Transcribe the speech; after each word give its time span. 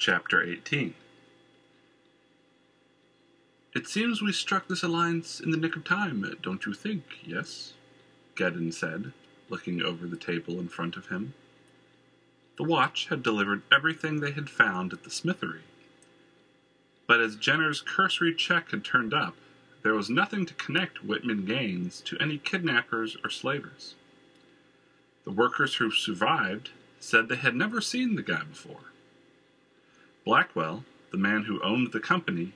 Chapter 0.00 0.42
18 0.42 0.94
It 3.74 3.86
seems 3.86 4.22
we 4.22 4.32
struck 4.32 4.66
this 4.66 4.82
alliance 4.82 5.40
in 5.40 5.50
the 5.50 5.58
nick 5.58 5.76
of 5.76 5.84
time, 5.84 6.24
don't 6.40 6.64
you 6.64 6.72
think, 6.72 7.02
yes? 7.22 7.74
Geddon 8.34 8.72
said, 8.72 9.12
looking 9.50 9.82
over 9.82 10.06
the 10.06 10.16
table 10.16 10.58
in 10.58 10.68
front 10.68 10.96
of 10.96 11.08
him. 11.08 11.34
The 12.56 12.64
watch 12.64 13.08
had 13.08 13.22
delivered 13.22 13.60
everything 13.70 14.20
they 14.20 14.30
had 14.30 14.48
found 14.48 14.94
at 14.94 15.04
the 15.04 15.10
smithery. 15.10 15.64
But 17.06 17.20
as 17.20 17.36
Jenner's 17.36 17.82
cursory 17.82 18.34
check 18.34 18.70
had 18.70 18.82
turned 18.82 19.12
up, 19.12 19.36
there 19.82 19.92
was 19.92 20.08
nothing 20.08 20.46
to 20.46 20.54
connect 20.54 21.04
Whitman 21.04 21.44
Gaines 21.44 22.00
to 22.06 22.16
any 22.18 22.38
kidnappers 22.38 23.18
or 23.22 23.28
slavers. 23.28 23.96
The 25.24 25.30
workers 25.30 25.74
who 25.74 25.90
survived 25.90 26.70
said 27.00 27.28
they 27.28 27.36
had 27.36 27.54
never 27.54 27.82
seen 27.82 28.14
the 28.14 28.22
guy 28.22 28.44
before. 28.44 28.89
Blackwell, 30.24 30.84
the 31.10 31.18
man 31.18 31.44
who 31.44 31.62
owned 31.62 31.92
the 31.92 32.00
company, 32.00 32.52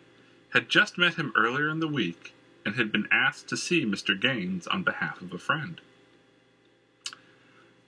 had 0.53 0.69
just 0.69 0.99
met 0.99 1.15
him 1.15 1.33
earlier 1.37 1.69
in 1.69 1.81
the 1.81 1.89
week 1.89 2.35
and 2.65 2.77
had 2.77 2.93
been 2.93 3.09
asked 3.11 3.49
to 3.49 3.57
see 3.57 3.85
Mr. 3.85 4.19
Gaines 4.19 4.67
on 4.67 4.83
behalf 4.83 5.21
of 5.21 5.33
a 5.33 5.39
friend. 5.39 5.81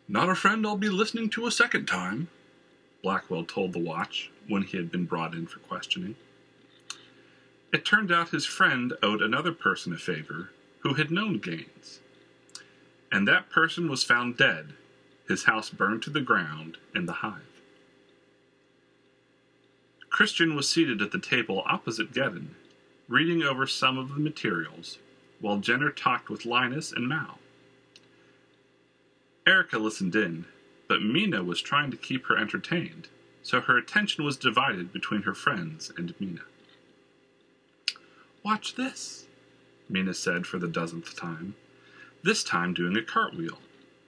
Not 0.09 0.29
a 0.29 0.35
friend 0.35 0.67
I'll 0.67 0.77
be 0.77 0.89
listening 0.89 1.31
to 1.31 1.47
a 1.47 1.51
second 1.51 1.87
time, 1.87 2.29
Blackwell 3.03 3.45
told 3.45 3.73
the 3.73 3.79
watch 3.79 4.31
when 4.49 4.63
he 4.63 4.77
had 4.77 4.91
been 4.91 5.05
brought 5.05 5.35
in 5.35 5.47
for 5.47 5.59
questioning. 5.61 6.17
It 7.73 7.85
turned 7.85 8.13
out 8.13 8.31
his 8.31 8.47
friend 8.47 8.95
owed 9.03 9.21
another 9.21 9.53
person 9.53 9.93
a 9.93 9.99
favor 9.99 10.51
who 10.81 10.95
had 10.95 11.11
known 11.11 11.39
Gaines. 11.39 12.01
And 13.11 13.27
that 13.27 13.51
person 13.51 13.89
was 13.89 14.05
found 14.05 14.37
dead, 14.37 14.75
his 15.29 15.45
house 15.45 15.71
burned 15.71 16.03
to 16.05 16.11
the 16.11 16.21
ground 16.21 16.79
in 16.95 17.07
the 17.07 17.13
hive. 17.15 17.56
Christian 20.17 20.57
was 20.57 20.67
seated 20.67 21.03
at 21.03 21.11
the 21.11 21.19
table 21.19 21.63
opposite 21.67 22.11
Geddon, 22.11 22.55
reading 23.07 23.43
over 23.43 23.67
some 23.67 23.99
of 23.99 24.15
the 24.15 24.19
materials, 24.19 24.97
while 25.43 25.59
Jenner 25.59 25.91
talked 25.91 26.31
with 26.31 26.47
Linus 26.47 26.91
and 26.91 27.07
Mal. 27.07 27.39
Erica 29.47 29.79
listened 29.79 30.17
in, 30.17 30.47
but 30.89 31.03
Mina 31.03 31.45
was 31.45 31.61
trying 31.61 31.91
to 31.91 31.99
keep 31.99 32.25
her 32.29 32.37
entertained, 32.39 33.09
so 33.43 33.61
her 33.61 33.77
attention 33.77 34.25
was 34.25 34.39
divided 34.39 34.91
between 34.91 35.25
her 35.25 35.35
friends 35.35 35.93
and 35.99 36.15
Mina. 36.19 36.45
Watch 38.43 38.75
this, 38.75 39.27
Mina 39.87 40.15
said 40.15 40.47
for 40.47 40.59
the 40.59 40.67
dozenth 40.67 41.15
time, 41.15 41.57
this 42.23 42.43
time 42.43 42.73
doing 42.73 42.97
a 42.97 43.03
cartwheel, 43.03 43.59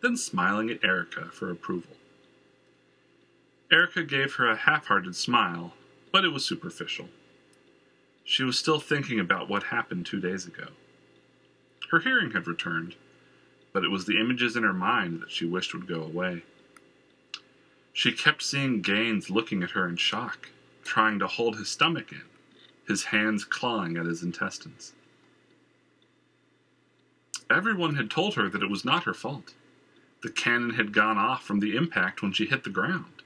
then 0.00 0.16
smiling 0.16 0.70
at 0.70 0.82
Erica 0.82 1.26
for 1.26 1.50
approval. 1.50 1.98
Erica 3.70 4.02
gave 4.04 4.36
her 4.36 4.48
a 4.48 4.56
half 4.56 4.86
hearted 4.86 5.14
smile 5.14 5.74
but 6.12 6.24
it 6.24 6.32
was 6.32 6.44
superficial. 6.44 7.08
She 8.24 8.44
was 8.44 8.58
still 8.58 8.80
thinking 8.80 9.18
about 9.18 9.48
what 9.48 9.64
happened 9.64 10.06
two 10.06 10.20
days 10.20 10.46
ago. 10.46 10.68
Her 11.90 12.00
hearing 12.00 12.32
had 12.32 12.46
returned, 12.46 12.94
but 13.72 13.84
it 13.84 13.90
was 13.90 14.04
the 14.04 14.20
images 14.20 14.56
in 14.56 14.62
her 14.62 14.74
mind 14.74 15.22
that 15.22 15.30
she 15.30 15.46
wished 15.46 15.72
would 15.72 15.86
go 15.86 16.02
away. 16.02 16.42
She 17.92 18.12
kept 18.12 18.42
seeing 18.42 18.82
Gaines 18.82 19.30
looking 19.30 19.62
at 19.62 19.70
her 19.70 19.88
in 19.88 19.96
shock, 19.96 20.50
trying 20.84 21.18
to 21.18 21.26
hold 21.26 21.56
his 21.56 21.68
stomach 21.68 22.12
in, 22.12 22.22
his 22.86 23.04
hands 23.04 23.44
clawing 23.44 23.96
at 23.96 24.06
his 24.06 24.22
intestines. 24.22 24.92
Everyone 27.50 27.94
had 27.94 28.10
told 28.10 28.34
her 28.34 28.48
that 28.48 28.62
it 28.62 28.70
was 28.70 28.84
not 28.84 29.04
her 29.04 29.14
fault. 29.14 29.54
The 30.22 30.30
cannon 30.30 30.70
had 30.70 30.92
gone 30.92 31.16
off 31.16 31.44
from 31.44 31.60
the 31.60 31.76
impact 31.76 32.20
when 32.20 32.32
she 32.32 32.46
hit 32.46 32.64
the 32.64 32.70
ground. 32.70 33.17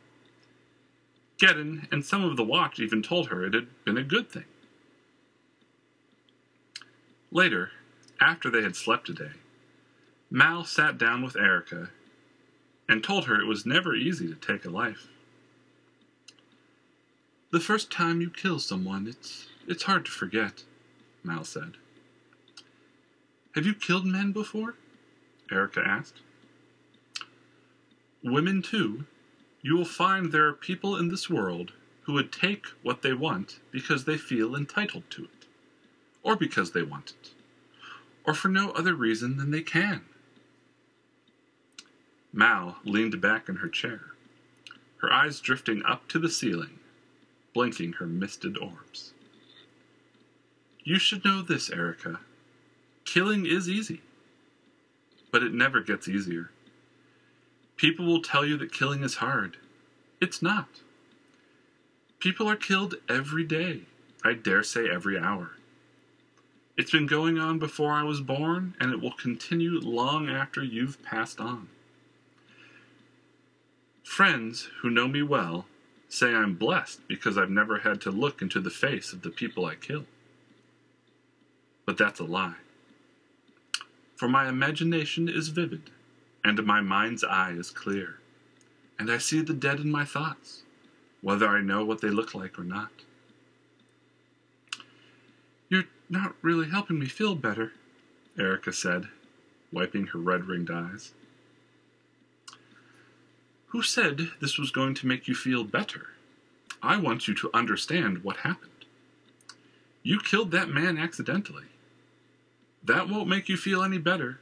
Geddon 1.43 1.89
and 1.91 2.05
some 2.05 2.23
of 2.23 2.37
the 2.37 2.45
watch 2.45 2.79
even 2.79 3.03
told 3.03 3.29
her 3.29 3.45
it 3.45 3.53
had 3.53 3.67
been 3.85 3.97
a 3.97 4.05
good 4.05 4.31
thing. 4.31 4.45
Later, 7.33 7.73
after 8.21 8.49
they 8.49 8.62
had 8.62 8.77
slept 8.77 9.09
a 9.09 9.12
day, 9.12 9.33
Mal 10.31 10.65
sat 10.65 10.99
down 10.99 11.21
with 11.21 11.34
Erica 11.37 11.91
and 12.89 13.03
told 13.03 13.25
her 13.25 13.41
it 13.41 13.49
was 13.49 13.66
never 13.66 13.93
easy 13.93 14.28
to 14.28 14.37
take 14.37 14.65
a 14.65 14.71
life. 14.71 15.09
The 17.50 17.59
first 17.59 17.91
time 17.91 18.21
you 18.21 18.31
kill 18.31 18.61
someone, 18.61 19.09
it's 19.09 19.49
it's 19.66 19.83
hard 19.83 20.05
to 20.05 20.12
forget, 20.12 20.62
Mal 21.25 21.43
said. 21.43 21.72
Have 23.56 23.66
you 23.66 23.75
killed 23.75 24.06
men 24.06 24.31
before? 24.31 24.77
Erica 25.50 25.83
asked. 25.84 26.21
Women 28.22 28.62
too, 28.62 29.06
you 29.62 29.77
will 29.77 29.84
find 29.84 30.33
there 30.33 30.47
are 30.49 30.53
people 30.53 30.97
in 30.97 31.09
this 31.09 31.31
world 31.31 31.73
who 32.03 32.12
would 32.12 32.33
take 32.33 32.67
what 32.83 33.03
they 33.03 33.12
want 33.12 33.61
because 33.71 34.05
they 34.05 34.17
feel 34.17 34.56
entitled 34.56 35.05
to 35.11 35.25
it, 35.25 35.47
or 36.23 36.34
because 36.34 36.73
they 36.73 36.83
want 36.83 37.12
it, 37.23 37.31
or 38.27 38.34
for 38.34 38.49
no 38.49 38.71
other 38.71 38.95
reason 38.95 39.37
than 39.37 39.53
they 39.53 39.62
can. 39.62 40.03
Mal 42.33 42.78
leaned 42.84 43.21
back 43.21 43.49
in 43.49 43.56
her 43.56 43.69
chair, 43.69 44.01
her 44.97 45.12
eyes 45.12 45.39
drifting 45.39 45.83
up 45.84 46.09
to 46.09 46.19
the 46.19 46.31
ceiling, 46.31 46.81
blinking 47.55 47.95
her 47.95 48.06
misted 48.06 48.59
orbs. 48.59 49.12
You 50.83 50.99
should 50.99 51.25
know 51.25 51.43
this, 51.43 51.71
Erica. 51.71 52.19
Killing 53.05 53.47
is 53.47 53.69
easy, 53.69 54.01
but 55.31 55.45
it 55.45 55.55
never 55.55 55.81
gets 55.81 56.09
easier. 56.09 56.51
People 57.82 58.06
will 58.06 58.22
tell 58.22 58.47
you 58.47 58.56
that 58.59 58.72
killing 58.72 59.03
is 59.03 59.16
hard. 59.16 59.56
It's 60.20 60.41
not. 60.41 60.69
People 62.20 62.48
are 62.48 62.54
killed 62.54 62.94
every 63.09 63.43
day, 63.43 63.81
I 64.22 64.34
dare 64.34 64.62
say 64.62 64.88
every 64.88 65.19
hour. 65.19 65.56
It's 66.76 66.92
been 66.92 67.09
going 67.09 67.41
on 67.41 67.59
before 67.59 67.91
I 67.91 68.04
was 68.04 68.21
born, 68.21 68.75
and 68.78 68.92
it 68.92 69.00
will 69.00 69.10
continue 69.10 69.81
long 69.81 70.31
after 70.31 70.62
you've 70.62 71.03
passed 71.03 71.41
on. 71.41 71.71
Friends 74.04 74.69
who 74.82 74.88
know 74.88 75.09
me 75.09 75.25
well 75.25 75.66
say 76.09 76.32
I'm 76.32 76.54
blessed 76.54 77.00
because 77.09 77.37
I've 77.37 77.50
never 77.50 77.81
had 77.81 78.00
to 78.03 78.12
look 78.12 78.41
into 78.41 78.60
the 78.60 78.71
face 78.71 79.12
of 79.12 79.22
the 79.22 79.31
people 79.31 79.66
I 79.66 79.75
kill. 79.75 80.04
But 81.84 81.98
that's 81.98 82.21
a 82.21 82.25
lie. 82.25 82.59
For 84.15 84.28
my 84.28 84.48
imagination 84.48 85.28
is 85.28 85.48
vivid 85.48 85.91
and 86.44 86.62
my 86.64 86.80
mind's 86.80 87.25
eye 87.25 87.53
is 87.53 87.70
clear, 87.70 88.19
and 88.98 89.10
I 89.10 89.19
see 89.19 89.42
the 89.42 89.53
dead 89.53 89.80
in 89.80 89.91
my 89.91 90.04
thoughts, 90.04 90.62
whether 91.20 91.48
I 91.48 91.60
know 91.60 91.84
what 91.84 92.00
they 92.00 92.08
look 92.08 92.34
like 92.34 92.58
or 92.58 92.64
not. 92.64 92.91
You're 95.69 95.84
not 96.10 96.34
really 96.42 96.69
helping 96.69 96.98
me 96.98 97.06
feel 97.06 97.34
better, 97.34 97.72
Erica 98.38 98.72
said, 98.72 99.08
wiping 99.72 100.08
her 100.08 100.19
red 100.19 100.47
ringed 100.47 100.70
eyes. 100.70 101.12
Who 103.69 103.82
said 103.82 104.28
this 104.41 104.59
was 104.59 104.70
going 104.70 104.94
to 104.97 105.06
make 105.06 105.26
you 105.28 105.34
feel 105.34 105.64
better? 105.64 106.09
I 106.82 106.98
want 106.98 107.26
you 107.26 107.34
to 107.36 107.50
understand 107.54 108.24
what 108.24 108.38
happened. 108.38 108.70
You 110.03 110.19
killed 110.19 110.50
that 110.50 110.69
man 110.69 110.98
accidentally. 110.98 111.64
That 112.84 113.09
won't 113.09 113.28
make 113.28 113.48
you 113.48 113.56
feel 113.56 113.82
any 113.82 113.98
better, 113.98 114.41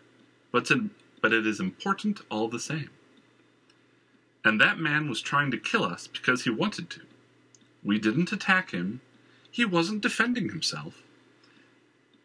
but 0.51 0.69
it's, 0.69 0.91
but 1.21 1.33
it 1.33 1.47
is 1.47 1.61
important 1.61 2.21
all 2.31 2.49
the 2.49 2.61
same. 2.61 2.91
And 4.45 4.61
that 4.61 4.79
man 4.79 5.09
was 5.09 5.21
trying 5.21 5.51
to 5.51 5.59
kill 5.59 5.85
us 5.85 6.07
because 6.07 6.45
he 6.45 6.51
wanted 6.51 6.89
to. 6.91 7.01
We 7.83 7.99
didn't 7.99 8.33
attack 8.33 8.71
him. 8.71 9.01
He 9.51 9.65
wasn't 9.65 10.03
defending 10.03 10.49
himself. 10.49 11.03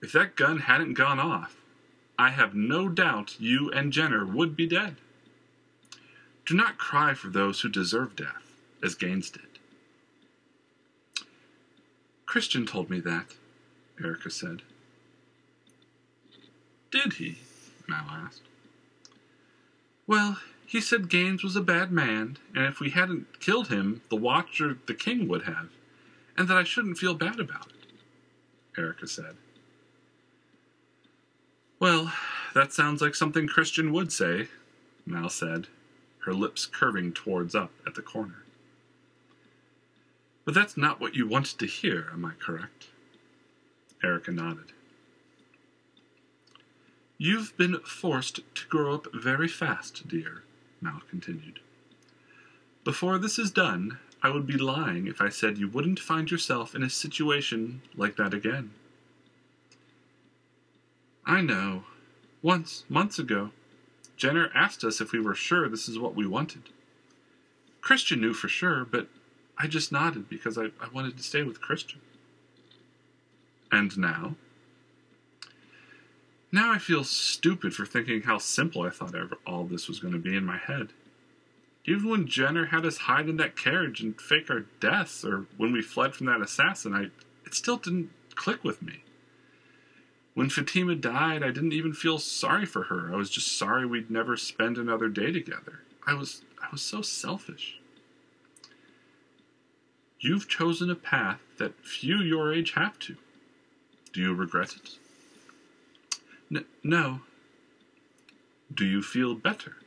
If 0.01 0.11
that 0.13 0.35
gun 0.35 0.59
hadn't 0.59 0.93
gone 0.93 1.19
off, 1.19 1.57
I 2.17 2.29
have 2.29 2.55
no 2.55 2.87
doubt 2.87 3.39
you 3.39 3.69
and 3.71 3.91
Jenner 3.91 4.25
would 4.25 4.55
be 4.55 4.67
dead. 4.67 4.97
Do 6.45 6.53
not 6.55 6.77
cry 6.77 7.13
for 7.13 7.27
those 7.27 7.61
who 7.61 7.69
deserve 7.69 8.15
death, 8.15 8.53
as 8.83 8.95
Gaines 8.95 9.29
did. 9.29 9.41
Christian 12.25 12.65
told 12.65 12.89
me 12.89 12.99
that, 13.01 13.33
Erica 14.01 14.29
said. 14.29 14.61
Did 16.91 17.13
he? 17.13 17.39
Mal 17.87 18.05
asked. 18.09 18.41
Well, 20.07 20.39
he 20.65 20.81
said 20.81 21.09
Gaines 21.09 21.43
was 21.43 21.55
a 21.55 21.61
bad 21.61 21.91
man, 21.91 22.37
and 22.53 22.65
if 22.65 22.79
we 22.79 22.91
hadn't 22.91 23.39
killed 23.39 23.69
him, 23.69 24.01
the 24.09 24.15
watch 24.15 24.61
or 24.61 24.77
the 24.85 24.93
king 24.93 25.27
would 25.27 25.43
have, 25.43 25.69
and 26.37 26.47
that 26.47 26.57
I 26.57 26.63
shouldn't 26.63 26.97
feel 26.97 27.15
bad 27.15 27.39
about 27.39 27.67
it, 27.67 28.79
Erica 28.79 29.07
said. 29.07 29.35
Well, 31.79 32.13
that 32.53 32.73
sounds 32.73 33.01
like 33.01 33.15
something 33.15 33.47
Christian 33.47 33.91
would 33.93 34.11
say, 34.11 34.47
Mal 35.05 35.29
said, 35.29 35.67
her 36.25 36.33
lips 36.33 36.65
curving 36.65 37.13
towards 37.13 37.53
up 37.53 37.71
at 37.85 37.95
the 37.95 38.01
corner. 38.01 38.43
But 40.45 40.53
that's 40.53 40.77
not 40.77 40.99
what 40.99 41.15
you 41.15 41.27
wanted 41.27 41.59
to 41.59 41.65
hear, 41.65 42.09
am 42.13 42.25
I 42.25 42.31
correct? 42.39 42.87
Erica 44.03 44.31
nodded. 44.31 44.71
You've 47.17 47.55
been 47.55 47.79
forced 47.79 48.41
to 48.55 48.67
grow 48.67 48.93
up 48.93 49.07
very 49.13 49.47
fast, 49.47 50.07
dear, 50.07 50.43
Mal 50.81 51.01
continued. 51.09 51.61
Before 52.83 53.17
this 53.17 53.39
is 53.39 53.51
done, 53.51 53.99
I 54.21 54.29
would 54.29 54.45
be 54.45 54.57
lying 54.57 55.07
if 55.07 55.21
I 55.21 55.29
said 55.29 55.57
you 55.57 55.69
wouldn't 55.69 55.99
find 55.99 56.29
yourself 56.29 56.75
in 56.75 56.83
a 56.83 56.89
situation 56.89 57.81
like 57.95 58.17
that 58.17 58.33
again. 58.33 58.71
I 61.25 61.41
know. 61.41 61.85
Once, 62.41 62.83
months 62.89 63.17
ago, 63.17 63.51
Jenner 64.17 64.51
asked 64.53 64.83
us 64.83 64.99
if 64.99 65.11
we 65.11 65.19
were 65.19 65.35
sure 65.35 65.69
this 65.69 65.87
is 65.87 65.97
what 65.97 66.15
we 66.15 66.27
wanted. 66.27 66.63
Christian 67.81 68.19
knew 68.19 68.33
for 68.33 68.47
sure, 68.47 68.83
but 68.83 69.07
I 69.57 69.67
just 69.67 69.91
nodded 69.91 70.27
because 70.29 70.57
I, 70.57 70.65
I 70.81 70.89
wanted 70.93 71.17
to 71.17 71.23
stay 71.23 71.43
with 71.43 71.61
Christian. 71.61 72.01
And 73.71 73.97
now? 73.97 74.35
Now 76.55 76.71
I 76.71 76.77
feel 76.77 77.03
stupid 77.03 77.73
for 77.73 77.85
thinking 77.85 78.21
how 78.21 78.37
simple 78.37 78.83
I 78.83 78.89
thought 78.89 79.13
all 79.45 79.65
this 79.65 79.89
was 79.89 79.99
going 79.99 80.13
to 80.13 80.19
be 80.19 80.37
in 80.37 80.45
my 80.45 80.55
head. 80.55 80.93
Even 81.83 82.09
when 82.09 82.27
Jenner 82.27 82.67
had 82.67 82.85
us 82.85 82.95
hide 82.95 83.27
in 83.27 83.35
that 83.35 83.57
carriage 83.57 83.99
and 83.99 84.19
fake 84.21 84.49
our 84.49 84.61
deaths, 84.79 85.25
or 85.25 85.47
when 85.57 85.73
we 85.73 85.81
fled 85.81 86.15
from 86.15 86.27
that 86.27 86.39
assassin, 86.39 86.93
I 86.93 87.09
it 87.45 87.55
still 87.55 87.75
didn't 87.75 88.09
click 88.35 88.63
with 88.63 88.81
me. 88.81 89.03
When 90.33 90.49
Fatima 90.49 90.95
died, 90.95 91.43
I 91.43 91.51
didn't 91.51 91.73
even 91.73 91.91
feel 91.91 92.19
sorry 92.19 92.65
for 92.65 92.83
her. 92.83 93.13
I 93.13 93.17
was 93.17 93.29
just 93.29 93.59
sorry 93.59 93.85
we'd 93.85 94.09
never 94.09 94.37
spend 94.37 94.77
another 94.77 95.09
day 95.09 95.33
together. 95.33 95.81
I 96.07 96.13
was 96.13 96.41
I 96.63 96.67
was 96.71 96.81
so 96.81 97.01
selfish. 97.01 97.81
You've 100.21 100.47
chosen 100.47 100.89
a 100.89 100.95
path 100.95 101.41
that 101.57 101.85
few 101.85 102.19
your 102.19 102.53
age 102.53 102.75
have 102.75 102.97
to. 102.99 103.17
Do 104.13 104.21
you 104.21 104.33
regret 104.33 104.77
it? 104.77 104.99
N- 106.51 106.65
no. 106.83 107.21
Do 108.73 108.85
you 108.85 109.01
feel 109.01 109.35
better? 109.35 109.77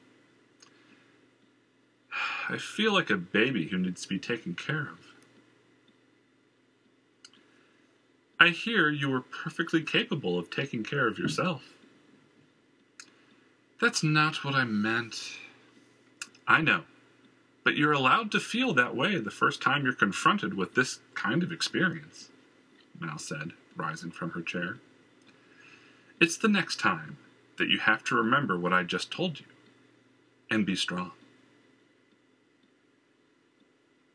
I 2.49 2.59
feel 2.59 2.93
like 2.93 3.11
a 3.11 3.17
baby 3.17 3.69
who 3.69 3.79
needs 3.79 4.03
to 4.03 4.09
be 4.09 4.19
taken 4.19 4.55
care 4.55 4.83
of. 4.83 4.99
I 8.41 8.49
hear 8.51 8.89
you 8.89 9.09
were 9.09 9.21
perfectly 9.21 9.83
capable 9.83 10.39
of 10.39 10.49
taking 10.49 10.85
care 10.85 11.09
of 11.09 11.19
yourself. 11.19 11.63
That's 13.81 14.03
not 14.03 14.45
what 14.45 14.55
I 14.55 14.65
meant. 14.65 15.33
I 16.47 16.61
know. 16.61 16.85
But 17.65 17.77
you're 17.77 17.93
allowed 17.93 18.31
to 18.33 18.41
feel 18.41 18.73
that 18.75 18.97
way 18.97 19.19
the 19.19 19.31
first 19.31 19.61
time 19.61 19.85
you're 19.85 19.93
confronted 19.93 20.55
with 20.55 20.75
this 20.75 21.01
kind 21.15 21.43
of 21.43 21.53
experience, 21.53 22.31
Mal 22.99 23.19
said, 23.19 23.53
rising 23.77 24.11
from 24.11 24.31
her 24.31 24.41
chair. 24.41 24.79
It's 26.21 26.37
the 26.37 26.49
next 26.49 26.81
time 26.81 27.17
that 27.59 27.69
you 27.69 27.79
have 27.79 28.03
to 28.05 28.15
remember 28.15 28.59
what 28.59 28.73
I 28.73 28.83
just 28.83 29.11
told 29.11 29.39
you 29.39 29.47
and 30.51 30.67
be 30.67 30.75
strong. 30.75 31.13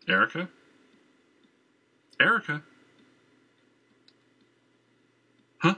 Erica? 0.08 0.50
Erica? 2.20 2.62
Huh? 5.60 5.76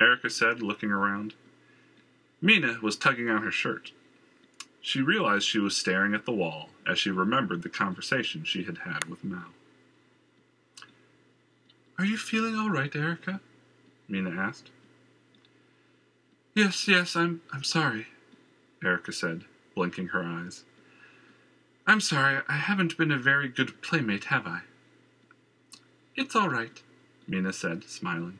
Erica 0.00 0.30
said, 0.30 0.62
looking 0.62 0.90
around. 0.90 1.34
Mina 2.40 2.78
was 2.82 2.96
tugging 2.96 3.28
on 3.28 3.42
her 3.42 3.50
shirt. 3.50 3.92
She 4.80 5.00
realized 5.00 5.46
she 5.46 5.58
was 5.58 5.76
staring 5.76 6.14
at 6.14 6.24
the 6.24 6.32
wall 6.32 6.70
as 6.88 6.98
she 6.98 7.10
remembered 7.10 7.62
the 7.62 7.68
conversation 7.68 8.44
she 8.44 8.64
had 8.64 8.78
had 8.78 9.04
with 9.04 9.22
Mal. 9.22 9.44
Are 11.98 12.04
you 12.04 12.16
feeling 12.16 12.56
all 12.56 12.70
right, 12.70 12.94
Erica? 12.96 13.40
Mina 14.08 14.30
asked. 14.30 14.70
Yes, 16.54 16.86
yes, 16.86 17.16
I'm 17.16 17.40
I'm 17.50 17.64
sorry, 17.64 18.08
Erica 18.84 19.12
said, 19.12 19.44
blinking 19.74 20.08
her 20.08 20.22
eyes. 20.22 20.64
I'm 21.86 22.00
sorry, 22.00 22.42
I 22.46 22.56
haven't 22.56 22.98
been 22.98 23.10
a 23.10 23.16
very 23.16 23.48
good 23.48 23.80
playmate, 23.80 24.24
have 24.24 24.46
I? 24.46 24.60
It's 26.14 26.36
all 26.36 26.50
right, 26.50 26.82
Mina 27.26 27.54
said, 27.54 27.84
smiling. 27.84 28.38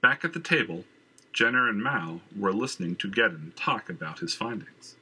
Back 0.00 0.24
at 0.24 0.32
the 0.32 0.40
table, 0.40 0.84
Jenner 1.34 1.68
and 1.68 1.82
Mal 1.82 2.22
were 2.34 2.54
listening 2.54 2.96
to 2.96 3.10
Geddon 3.10 3.52
talk 3.54 3.90
about 3.90 4.20
his 4.20 4.34
findings. 4.34 4.96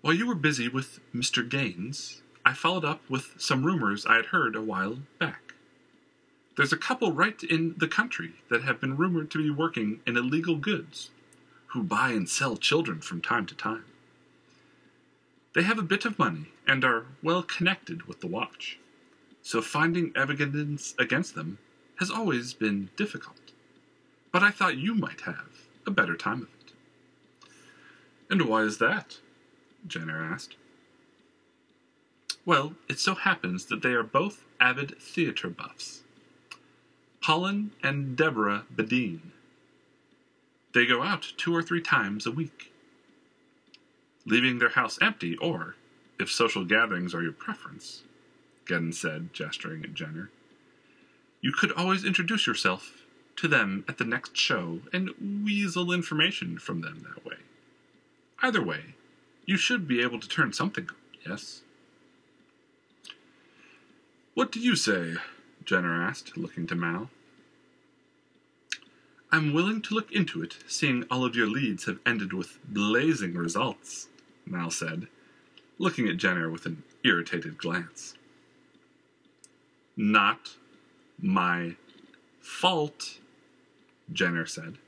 While 0.00 0.14
you 0.14 0.28
were 0.28 0.36
busy 0.36 0.68
with 0.68 1.00
Mr. 1.12 1.46
Gaines, 1.46 2.22
I 2.46 2.54
followed 2.54 2.84
up 2.84 3.02
with 3.10 3.34
some 3.38 3.64
rumors 3.66 4.06
I 4.06 4.14
had 4.14 4.26
heard 4.26 4.54
a 4.54 4.62
while 4.62 4.98
back. 5.18 5.49
There's 6.60 6.74
a 6.74 6.76
couple 6.76 7.10
right 7.12 7.42
in 7.42 7.74
the 7.78 7.88
country 7.88 8.32
that 8.50 8.64
have 8.64 8.82
been 8.82 8.98
rumored 8.98 9.30
to 9.30 9.42
be 9.42 9.48
working 9.48 10.00
in 10.06 10.18
illegal 10.18 10.56
goods 10.56 11.08
who 11.68 11.82
buy 11.82 12.10
and 12.10 12.28
sell 12.28 12.58
children 12.58 13.00
from 13.00 13.22
time 13.22 13.46
to 13.46 13.54
time. 13.54 13.86
They 15.54 15.62
have 15.62 15.78
a 15.78 15.82
bit 15.82 16.04
of 16.04 16.18
money 16.18 16.48
and 16.66 16.84
are 16.84 17.06
well 17.22 17.42
connected 17.42 18.02
with 18.02 18.20
the 18.20 18.26
watch, 18.26 18.78
so 19.40 19.62
finding 19.62 20.12
evidence 20.14 20.94
against 20.98 21.34
them 21.34 21.56
has 21.98 22.10
always 22.10 22.52
been 22.52 22.90
difficult. 22.94 23.52
But 24.30 24.42
I 24.42 24.50
thought 24.50 24.76
you 24.76 24.94
might 24.94 25.22
have 25.22 25.64
a 25.86 25.90
better 25.90 26.14
time 26.14 26.42
of 26.42 26.48
it. 26.60 26.74
And 28.28 28.42
why 28.42 28.64
is 28.64 28.76
that? 28.76 29.16
Jenner 29.86 30.22
asked. 30.22 30.56
Well, 32.44 32.74
it 32.86 32.98
so 32.98 33.14
happens 33.14 33.64
that 33.64 33.80
they 33.80 33.94
are 33.94 34.02
both 34.02 34.44
avid 34.60 35.00
theater 35.00 35.48
buffs. 35.48 36.02
Colin 37.22 37.72
and 37.82 38.16
Deborah 38.16 38.64
Bodine 38.70 39.30
they 40.72 40.86
go 40.86 41.02
out 41.02 41.32
two 41.36 41.54
or 41.54 41.62
three 41.62 41.80
times 41.80 42.26
a 42.26 42.30
week, 42.30 42.72
leaving 44.24 44.58
their 44.58 44.70
house 44.70 44.98
empty, 45.02 45.36
or, 45.38 45.74
if 46.18 46.30
social 46.30 46.64
gatherings 46.64 47.14
are 47.14 47.22
your 47.22 47.32
preference, 47.32 48.02
Geddon 48.66 48.94
said, 48.94 49.32
gesturing 49.32 49.82
at 49.82 49.94
Jenner, 49.94 50.30
you 51.40 51.52
could 51.52 51.72
always 51.72 52.04
introduce 52.04 52.46
yourself 52.46 53.02
to 53.36 53.48
them 53.48 53.84
at 53.88 53.98
the 53.98 54.04
next 54.04 54.36
show 54.36 54.80
and 54.92 55.10
weasel 55.44 55.92
information 55.92 56.58
from 56.58 56.82
them 56.82 57.04
that 57.08 57.24
way. 57.24 57.36
Either 58.42 58.62
way, 58.62 58.94
you 59.46 59.56
should 59.56 59.88
be 59.88 60.02
able 60.02 60.20
to 60.20 60.28
turn 60.28 60.52
something 60.52 60.88
yes? 61.26 61.62
What 64.34 64.52
do 64.52 64.60
you 64.60 64.76
say? 64.76 65.14
Jenner 65.70 66.02
asked, 66.02 66.36
looking 66.36 66.66
to 66.66 66.74
Mal. 66.74 67.10
I'm 69.30 69.54
willing 69.54 69.80
to 69.82 69.94
look 69.94 70.10
into 70.10 70.42
it, 70.42 70.56
seeing 70.66 71.04
all 71.08 71.24
of 71.24 71.36
your 71.36 71.46
leads 71.46 71.84
have 71.84 72.00
ended 72.04 72.32
with 72.32 72.58
blazing 72.64 73.34
results, 73.34 74.08
Mal 74.44 74.72
said, 74.72 75.06
looking 75.78 76.08
at 76.08 76.16
Jenner 76.16 76.50
with 76.50 76.66
an 76.66 76.82
irritated 77.04 77.56
glance. 77.56 78.14
Not 79.96 80.56
my 81.22 81.76
fault, 82.40 83.20
Jenner 84.12 84.46
said. 84.46 84.78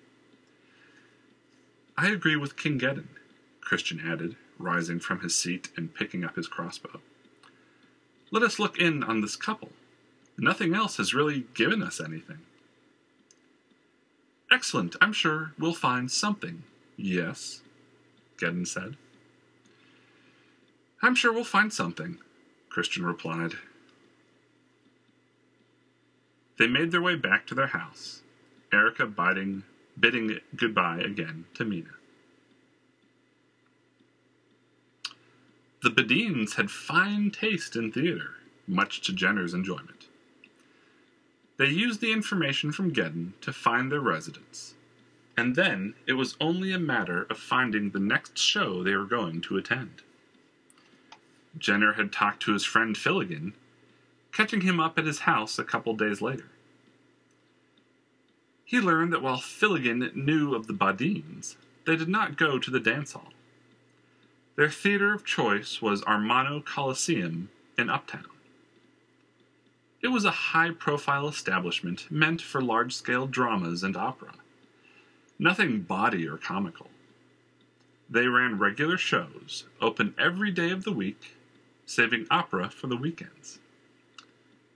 I 1.97 2.11
agree 2.11 2.35
with 2.35 2.57
King 2.57 2.81
Geddon, 2.81 3.07
Christian 3.61 4.03
added, 4.05 4.35
rising 4.59 4.99
from 4.99 5.21
his 5.21 5.39
seat 5.39 5.69
and 5.77 5.95
picking 5.95 6.25
up 6.25 6.35
his 6.35 6.49
crossbow. 6.49 7.01
Let 8.33 8.43
us 8.43 8.59
look 8.59 8.81
in 8.81 9.05
on 9.05 9.21
this 9.21 9.37
couple. 9.37 9.71
Nothing 10.43 10.75
else 10.75 10.97
has 10.97 11.15
really 11.15 11.45
given 11.55 11.85
us 11.85 12.01
anything. 12.01 12.41
Excellent. 14.51 14.97
I'm 15.01 15.13
sure 15.13 15.53
we'll 15.57 15.73
find 15.73 16.11
something. 16.11 16.65
Yes, 16.97 17.61
Geddon 18.39 18.67
said. 18.67 18.97
I'm 21.01 21.15
sure 21.15 21.33
we'll 21.33 21.45
find 21.45 21.73
something, 21.73 22.19
Christian 22.69 23.07
replied. 23.07 23.53
They 26.59 26.67
made 26.67 26.91
their 26.91 27.01
way 27.01 27.15
back 27.15 27.47
to 27.47 27.55
their 27.55 27.69
house, 27.69 28.23
Erica 28.73 29.07
biting, 29.07 29.63
bidding 29.99 30.41
goodbye 30.57 30.99
again 30.99 31.45
to 31.55 31.65
Mina. 31.65 31.95
The 35.85 35.91
Bodines 35.91 36.55
had 36.55 36.69
fine 36.69 37.31
taste 37.31 37.77
in 37.77 37.93
theater, 37.93 38.31
much 38.67 39.03
to 39.03 39.13
Jenner's 39.13 39.55
enjoyment. 39.55 40.02
They 41.63 41.69
used 41.69 42.01
the 42.01 42.11
information 42.11 42.73
from 42.73 42.93
Geddon 42.93 43.35
to 43.41 43.53
find 43.53 43.93
their 43.93 44.01
residence, 44.01 44.75
and 45.37 45.55
then 45.55 45.95
it 46.09 46.15
was 46.15 46.35
only 46.41 46.73
a 46.73 46.79
matter 46.81 47.23
of 47.31 47.39
finding 47.39 47.91
the 47.91 48.01
next 48.01 48.37
show 48.37 48.83
they 48.83 48.97
were 48.97 49.05
going 49.05 49.41
to 49.43 49.57
attend. 49.57 50.03
Jenner 51.57 51.93
had 51.93 52.11
talked 52.11 52.43
to 52.43 52.53
his 52.53 52.65
friend 52.65 52.99
Finnegan, 52.99 53.55
catching 54.33 54.63
him 54.63 54.81
up 54.81 54.99
at 54.99 55.07
his 55.07 55.21
house 55.21 55.57
a 55.57 55.63
couple 55.63 55.95
days 55.95 56.21
later. 56.21 56.49
He 58.65 58.81
learned 58.81 59.13
that 59.13 59.23
while 59.23 59.39
Finnegan 59.39 60.11
knew 60.17 60.57
of 60.57 60.67
the 60.67 60.75
Bodines, 60.75 61.55
they 61.87 61.95
did 61.95 62.09
not 62.09 62.37
go 62.37 62.59
to 62.59 62.73
the 62.73 62.81
dance 62.81 63.13
hall. 63.13 63.33
Their 64.57 64.69
theater 64.69 65.15
of 65.15 65.25
choice 65.25 65.81
was 65.81 66.03
Armano 66.03 66.65
Coliseum 66.65 67.51
in 67.79 67.89
Uptown. 67.89 68.32
It 70.03 70.09
was 70.09 70.25
a 70.25 70.31
high 70.31 70.73
profile 70.73 71.29
establishment 71.29 72.11
meant 72.11 72.43
for 72.43 72.61
large 72.61 72.93
scale 72.93 73.29
dramas 73.29 73.85
and 73.85 73.97
opera. 73.97 74.35
Nothing 75.39 75.83
bawdy 75.83 76.27
or 76.27 76.37
comical. 76.37 76.91
They 78.11 78.27
ran 78.27 78.59
regular 78.59 78.99
shows, 78.99 79.65
open 79.81 80.15
every 80.19 80.51
day 80.51 80.71
of 80.71 80.83
the 80.83 80.93
week, 80.93 81.37
saving 81.87 82.27
opera 82.31 82.69
for 82.69 82.89
the 82.89 82.97
weekends. 82.97 83.61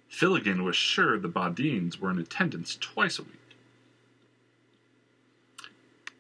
Finnegan 0.09 0.62
was 0.62 0.76
sure 0.76 1.18
the 1.18 1.28
Bodines 1.28 1.99
were 1.99 2.11
in 2.11 2.18
attendance 2.18 2.78
twice 2.80 3.18
a 3.18 3.23
week. 3.25 3.33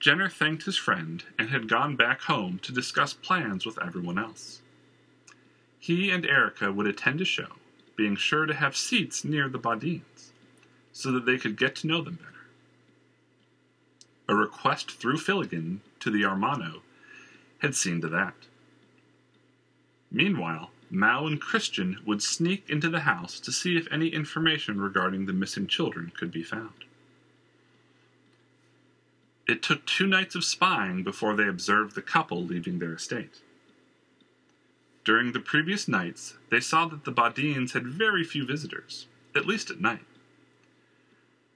Jenner 0.00 0.28
thanked 0.28 0.64
his 0.64 0.76
friend 0.76 1.24
and 1.38 1.50
had 1.50 1.68
gone 1.68 1.96
back 1.96 2.22
home 2.22 2.58
to 2.58 2.72
discuss 2.72 3.14
plans 3.14 3.64
with 3.64 3.80
everyone 3.80 4.18
else. 4.18 4.60
He 5.78 6.10
and 6.10 6.26
Erica 6.26 6.72
would 6.72 6.86
attend 6.86 7.20
a 7.20 7.24
show, 7.24 7.52
being 7.96 8.16
sure 8.16 8.46
to 8.46 8.54
have 8.54 8.76
seats 8.76 9.24
near 9.24 9.48
the 9.48 9.58
Bodines, 9.58 10.30
so 10.92 11.10
that 11.12 11.26
they 11.26 11.38
could 11.38 11.56
get 11.56 11.74
to 11.76 11.86
know 11.86 12.02
them 12.02 12.16
better. 12.16 12.32
A 14.28 14.34
request 14.34 14.90
through 14.92 15.18
Finnegan 15.18 15.80
to 16.00 16.10
the 16.10 16.22
Armano 16.22 16.80
had 17.60 17.74
seen 17.74 18.00
to 18.00 18.08
that. 18.08 18.34
Meanwhile, 20.10 20.70
Mal 20.90 21.26
and 21.26 21.40
Christian 21.40 21.98
would 22.06 22.22
sneak 22.22 22.68
into 22.68 22.88
the 22.88 23.00
house 23.00 23.40
to 23.40 23.50
see 23.50 23.76
if 23.76 23.90
any 23.90 24.08
information 24.08 24.80
regarding 24.80 25.26
the 25.26 25.32
missing 25.32 25.66
children 25.66 26.12
could 26.16 26.30
be 26.30 26.42
found. 26.42 26.84
It 29.48 29.62
took 29.62 29.84
two 29.86 30.06
nights 30.06 30.34
of 30.34 30.44
spying 30.44 31.02
before 31.02 31.34
they 31.34 31.46
observed 31.46 31.94
the 31.94 32.02
couple 32.02 32.42
leaving 32.42 32.78
their 32.78 32.94
estate. 32.94 33.40
During 35.06 35.30
the 35.30 35.38
previous 35.38 35.86
nights, 35.86 36.34
they 36.50 36.58
saw 36.58 36.86
that 36.86 37.04
the 37.04 37.12
Bodines 37.12 37.74
had 37.74 37.86
very 37.86 38.24
few 38.24 38.44
visitors, 38.44 39.06
at 39.36 39.46
least 39.46 39.70
at 39.70 39.80
night. 39.80 40.04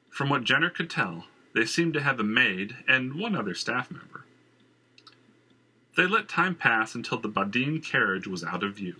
From 0.08 0.28
what 0.28 0.44
Jenner 0.44 0.70
could 0.70 0.88
tell, 0.88 1.24
they 1.52 1.64
seemed 1.66 1.94
to 1.94 2.00
have 2.00 2.20
a 2.20 2.22
maid 2.22 2.76
and 2.86 3.16
one 3.16 3.34
other 3.34 3.56
staff 3.56 3.90
member. 3.90 4.24
They 5.96 6.06
let 6.06 6.28
time 6.28 6.54
pass 6.54 6.94
until 6.94 7.18
the 7.18 7.26
Bodine 7.26 7.80
carriage 7.80 8.28
was 8.28 8.44
out 8.44 8.62
of 8.62 8.76
view, 8.76 8.94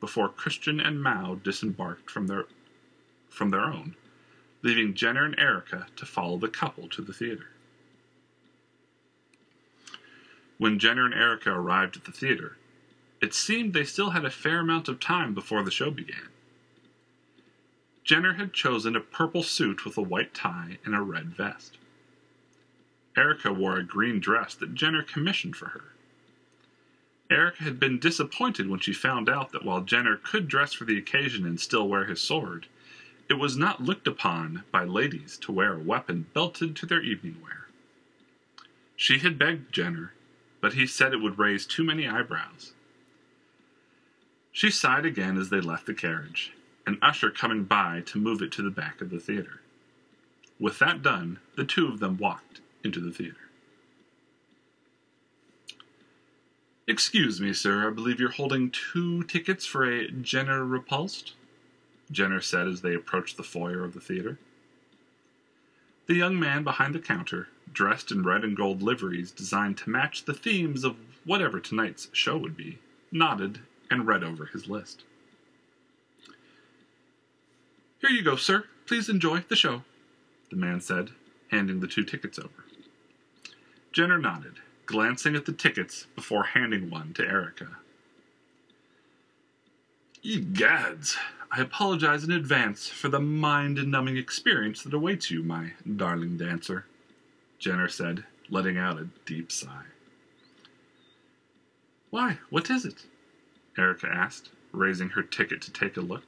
before 0.00 0.28
Christian 0.28 0.80
and 0.80 1.02
Mal 1.02 1.36
disembarked 1.36 2.10
from 2.10 2.26
their 2.26 2.44
from 3.30 3.50
their 3.52 3.64
own, 3.64 3.96
leaving 4.60 4.92
Jenner 4.92 5.24
and 5.24 5.38
Erica 5.38 5.86
to 5.96 6.04
follow 6.04 6.36
the 6.36 6.48
couple 6.48 6.90
to 6.90 7.00
the 7.00 7.14
theater. 7.14 7.46
When 10.58 10.78
Jenner 10.78 11.06
and 11.06 11.14
Erica 11.14 11.50
arrived 11.50 11.96
at 11.96 12.04
the 12.04 12.12
theater, 12.12 12.58
it 13.24 13.32
seemed 13.32 13.72
they 13.72 13.84
still 13.84 14.10
had 14.10 14.24
a 14.24 14.30
fair 14.30 14.60
amount 14.60 14.86
of 14.86 15.00
time 15.00 15.32
before 15.32 15.62
the 15.62 15.70
show 15.70 15.90
began. 15.90 16.28
Jenner 18.04 18.34
had 18.34 18.52
chosen 18.52 18.94
a 18.94 19.00
purple 19.00 19.42
suit 19.42 19.84
with 19.86 19.96
a 19.96 20.02
white 20.02 20.34
tie 20.34 20.76
and 20.84 20.94
a 20.94 21.00
red 21.00 21.28
vest. 21.28 21.78
Erica 23.16 23.50
wore 23.50 23.78
a 23.78 23.82
green 23.82 24.20
dress 24.20 24.54
that 24.54 24.74
Jenner 24.74 25.02
commissioned 25.02 25.56
for 25.56 25.68
her. 25.68 25.94
Erica 27.30 27.64
had 27.64 27.80
been 27.80 27.98
disappointed 27.98 28.68
when 28.68 28.80
she 28.80 28.92
found 28.92 29.30
out 29.30 29.52
that 29.52 29.64
while 29.64 29.80
Jenner 29.80 30.18
could 30.22 30.46
dress 30.46 30.74
for 30.74 30.84
the 30.84 30.98
occasion 30.98 31.46
and 31.46 31.58
still 31.58 31.88
wear 31.88 32.04
his 32.04 32.20
sword, 32.20 32.66
it 33.30 33.34
was 33.34 33.56
not 33.56 33.82
looked 33.82 34.06
upon 34.06 34.64
by 34.70 34.84
ladies 34.84 35.38
to 35.38 35.50
wear 35.50 35.72
a 35.72 35.78
weapon 35.78 36.26
belted 36.34 36.76
to 36.76 36.84
their 36.84 37.00
evening 37.00 37.36
wear. 37.42 37.68
She 38.96 39.20
had 39.20 39.38
begged 39.38 39.72
Jenner 39.72 40.12
but 40.64 40.72
he 40.72 40.86
said 40.86 41.12
it 41.12 41.20
would 41.20 41.38
raise 41.38 41.66
too 41.66 41.84
many 41.84 42.06
eyebrows. 42.06 42.73
She 44.54 44.70
sighed 44.70 45.04
again 45.04 45.36
as 45.36 45.50
they 45.50 45.60
left 45.60 45.84
the 45.84 45.94
carriage, 45.94 46.52
an 46.86 46.96
usher 47.02 47.28
coming 47.28 47.64
by 47.64 48.04
to 48.06 48.20
move 48.20 48.40
it 48.40 48.52
to 48.52 48.62
the 48.62 48.70
back 48.70 49.00
of 49.00 49.10
the 49.10 49.18
theater. 49.18 49.60
With 50.60 50.78
that 50.78 51.02
done, 51.02 51.40
the 51.56 51.64
two 51.64 51.88
of 51.88 51.98
them 51.98 52.18
walked 52.18 52.60
into 52.84 53.00
the 53.00 53.10
theater. 53.10 53.50
Excuse 56.86 57.40
me, 57.40 57.52
sir, 57.52 57.88
I 57.88 57.90
believe 57.90 58.20
you're 58.20 58.30
holding 58.30 58.70
two 58.70 59.24
tickets 59.24 59.66
for 59.66 59.82
a 59.84 60.08
Jenner 60.08 60.64
Repulsed? 60.64 61.32
Jenner 62.12 62.40
said 62.40 62.68
as 62.68 62.80
they 62.80 62.94
approached 62.94 63.36
the 63.36 63.42
foyer 63.42 63.82
of 63.82 63.92
the 63.92 64.00
theater. 64.00 64.38
The 66.06 66.14
young 66.14 66.38
man 66.38 66.62
behind 66.62 66.94
the 66.94 67.00
counter 67.00 67.48
dressed 67.72 68.12
in 68.12 68.22
red 68.22 68.44
and 68.44 68.56
gold 68.56 68.82
liveries 68.82 69.32
designed 69.32 69.78
to 69.78 69.90
match 69.90 70.26
the 70.26 70.32
themes 70.32 70.84
of 70.84 70.94
whatever 71.24 71.58
tonight's 71.58 72.06
show 72.12 72.36
would 72.36 72.56
be, 72.56 72.78
nodded 73.10 73.58
and 73.94 74.06
read 74.06 74.24
over 74.24 74.46
his 74.46 74.68
list. 74.68 75.04
Here 78.00 78.10
you 78.10 78.22
go, 78.22 78.36
sir. 78.36 78.64
Please 78.86 79.08
enjoy 79.08 79.44
the 79.48 79.56
show, 79.56 79.82
the 80.50 80.56
man 80.56 80.80
said, 80.80 81.10
handing 81.50 81.80
the 81.80 81.86
two 81.86 82.04
tickets 82.04 82.38
over. 82.38 82.64
Jenner 83.92 84.18
nodded, 84.18 84.56
glancing 84.84 85.36
at 85.36 85.46
the 85.46 85.52
tickets 85.52 86.06
before 86.16 86.42
handing 86.42 86.90
one 86.90 87.14
to 87.14 87.22
Erica. 87.22 87.68
Ye 90.20 90.40
gads, 90.40 91.16
I 91.52 91.60
apologize 91.60 92.24
in 92.24 92.32
advance 92.32 92.88
for 92.88 93.08
the 93.08 93.20
mind 93.20 93.86
numbing 93.86 94.16
experience 94.16 94.82
that 94.82 94.92
awaits 94.92 95.30
you, 95.30 95.42
my 95.42 95.72
darling 95.96 96.36
dancer. 96.36 96.86
Jenner 97.60 97.88
said, 97.88 98.24
letting 98.50 98.76
out 98.76 98.98
a 98.98 99.08
deep 99.24 99.52
sigh. 99.52 99.84
Why, 102.10 102.38
what 102.50 102.68
is 102.70 102.84
it? 102.84 103.04
Erica 103.76 104.08
asked, 104.08 104.50
raising 104.72 105.10
her 105.10 105.22
ticket 105.22 105.60
to 105.62 105.72
take 105.72 105.96
a 105.96 106.00
look. 106.00 106.22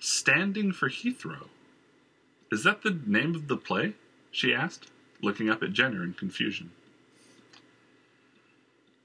Standing 0.00 0.72
for 0.72 0.88
Heathrow. 0.88 1.48
Is 2.50 2.64
that 2.64 2.82
the 2.82 2.98
name 3.06 3.34
of 3.34 3.48
the 3.48 3.56
play? 3.56 3.94
she 4.30 4.54
asked, 4.54 4.90
looking 5.22 5.50
up 5.50 5.62
at 5.62 5.72
Jenner 5.72 6.04
in 6.04 6.14
confusion. 6.14 6.70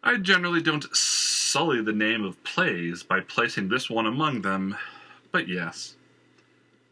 I 0.03 0.17
generally 0.17 0.61
don't 0.61 0.95
sully 0.95 1.81
the 1.81 1.93
name 1.93 2.23
of 2.23 2.43
plays 2.43 3.03
by 3.03 3.21
placing 3.21 3.69
this 3.69 3.89
one 3.89 4.05
among 4.05 4.41
them, 4.41 4.75
but 5.31 5.47
yes. 5.47 5.95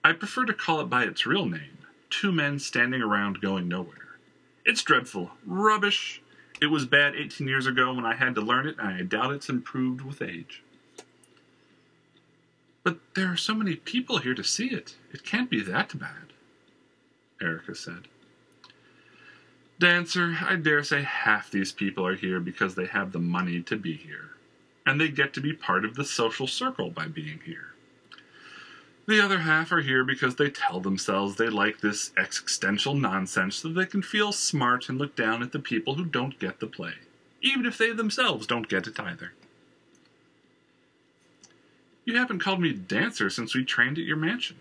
I 0.04 0.14
prefer 0.14 0.46
to 0.46 0.54
call 0.54 0.80
it 0.80 0.90
by 0.90 1.04
its 1.04 1.26
real 1.26 1.46
name 1.46 1.78
two 2.12 2.32
men 2.32 2.60
standing 2.60 3.02
around 3.02 3.42
going 3.42 3.68
nowhere. 3.68 4.18
It's 4.64 4.84
dreadful. 4.84 5.32
Rubbish. 5.46 6.22
It 6.62 6.68
was 6.68 6.86
bad 6.86 7.16
18 7.16 7.48
years 7.48 7.66
ago 7.66 7.92
when 7.92 8.06
I 8.06 8.14
had 8.14 8.36
to 8.36 8.42
learn 8.42 8.68
it, 8.68 8.78
and 8.78 8.88
I 8.88 9.02
doubt 9.02 9.34
it's 9.34 9.50
improved 9.50 10.02
with 10.02 10.22
age. 10.22 10.62
But 12.84 13.00
there 13.16 13.32
are 13.32 13.38
so 13.38 13.56
many 13.56 13.76
people 13.76 14.20
here 14.20 14.36
to 14.36 14.44
see 14.44 14.68
it. 14.68 14.96
It 15.12 15.24
can't 15.24 15.50
be 15.50 15.62
that 15.64 15.98
bad, 15.98 16.34
Erica 17.42 17.74
said. 17.74 18.08
Dancer, 19.80 20.38
I 20.48 20.58
dare 20.58 20.84
say 20.84 21.02
half 21.02 21.50
these 21.50 21.72
people 21.72 22.06
are 22.06 22.16
here 22.16 22.40
because 22.40 22.76
they 22.76 22.86
have 22.86 23.12
the 23.12 23.20
money 23.20 23.64
to 23.64 23.76
be 23.76 23.96
here, 23.96 24.30
and 24.86 25.02
they 25.02 25.10
get 25.10 25.34
to 25.34 25.42
be 25.42 25.54
part 25.54 25.84
of 25.84 25.96
the 25.96 26.06
social 26.06 26.46
circle 26.46 26.92
by 26.92 27.08
being 27.08 27.40
here. 27.44 27.71
The 29.12 29.20
other 29.20 29.40
half 29.40 29.74
are 29.74 29.82
here 29.82 30.06
because 30.06 30.38
they 30.38 30.50
tell 30.50 30.80
themselves 30.80 31.36
they 31.36 31.50
like 31.50 31.82
this 31.82 32.14
existential 32.18 32.96
nonsense 32.96 33.58
so 33.58 33.68
they 33.68 33.86
can 33.86 34.02
feel 34.02 34.32
smart 34.32 34.88
and 34.88 34.98
look 34.98 35.18
down 35.18 35.44
at 35.44 35.52
the 35.52 35.60
people 35.60 35.96
who 35.96 36.06
don't 36.06 36.40
get 36.40 36.62
the 36.62 36.66
play, 36.66 36.94
even 37.42 37.66
if 37.66 37.78
they 37.78 37.92
themselves 37.92 38.48
don't 38.48 38.70
get 38.70 38.88
it 38.88 38.98
either. 39.02 39.34
You 42.06 42.16
haven't 42.16 42.40
called 42.40 42.62
me 42.62 42.72
dancer 42.72 43.30
since 43.30 43.54
we 43.54 43.66
trained 43.66 43.98
at 43.98 44.06
your 44.06 44.16
mansion. 44.16 44.60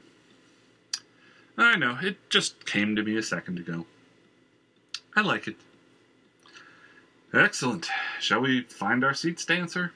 I 1.57 1.77
know, 1.77 1.99
it 2.03 2.17
just 2.29 2.67
came 2.67 2.97
to 2.97 3.05
me 3.05 3.17
a 3.17 3.23
second 3.23 3.61
ago. 3.61 3.87
I 5.15 5.21
like 5.21 5.47
it. 5.47 5.59
Excellent. 7.33 7.89
Shall 8.19 8.41
we 8.41 8.63
find 8.63 9.05
our 9.05 9.15
seats, 9.15 9.45
dancer? 9.45 9.93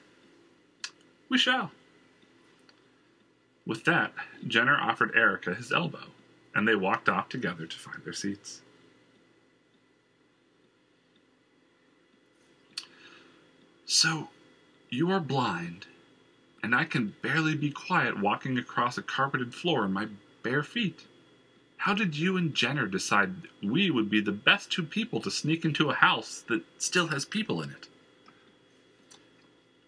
We 1.27 1.37
shall. 1.37 1.71
With 3.65 3.83
that, 3.85 4.13
Jenner 4.47 4.77
offered 4.79 5.15
Erica 5.15 5.55
his 5.55 5.71
elbow, 5.71 6.11
and 6.53 6.67
they 6.67 6.75
walked 6.75 7.09
off 7.09 7.29
together 7.29 7.65
to 7.65 7.77
find 7.77 8.03
their 8.03 8.13
seats. 8.13 8.61
So, 13.85 14.29
you 14.89 15.09
are 15.11 15.19
blind, 15.19 15.87
and 16.61 16.75
I 16.75 16.85
can 16.85 17.15
barely 17.21 17.55
be 17.55 17.71
quiet 17.71 18.19
walking 18.19 18.57
across 18.57 18.97
a 18.97 19.03
carpeted 19.03 19.53
floor 19.53 19.85
in 19.85 19.93
my 19.93 20.07
bare 20.43 20.63
feet. 20.63 21.05
How 21.77 21.93
did 21.93 22.15
you 22.15 22.37
and 22.37 22.55
Jenner 22.55 22.87
decide 22.87 23.47
we 23.61 23.91
would 23.91 24.09
be 24.09 24.21
the 24.21 24.31
best 24.31 24.71
two 24.71 24.83
people 24.83 25.21
to 25.21 25.31
sneak 25.31 25.65
into 25.65 25.89
a 25.89 25.95
house 25.95 26.43
that 26.47 26.63
still 26.77 27.07
has 27.07 27.25
people 27.25 27.61
in 27.61 27.71
it? 27.71 27.87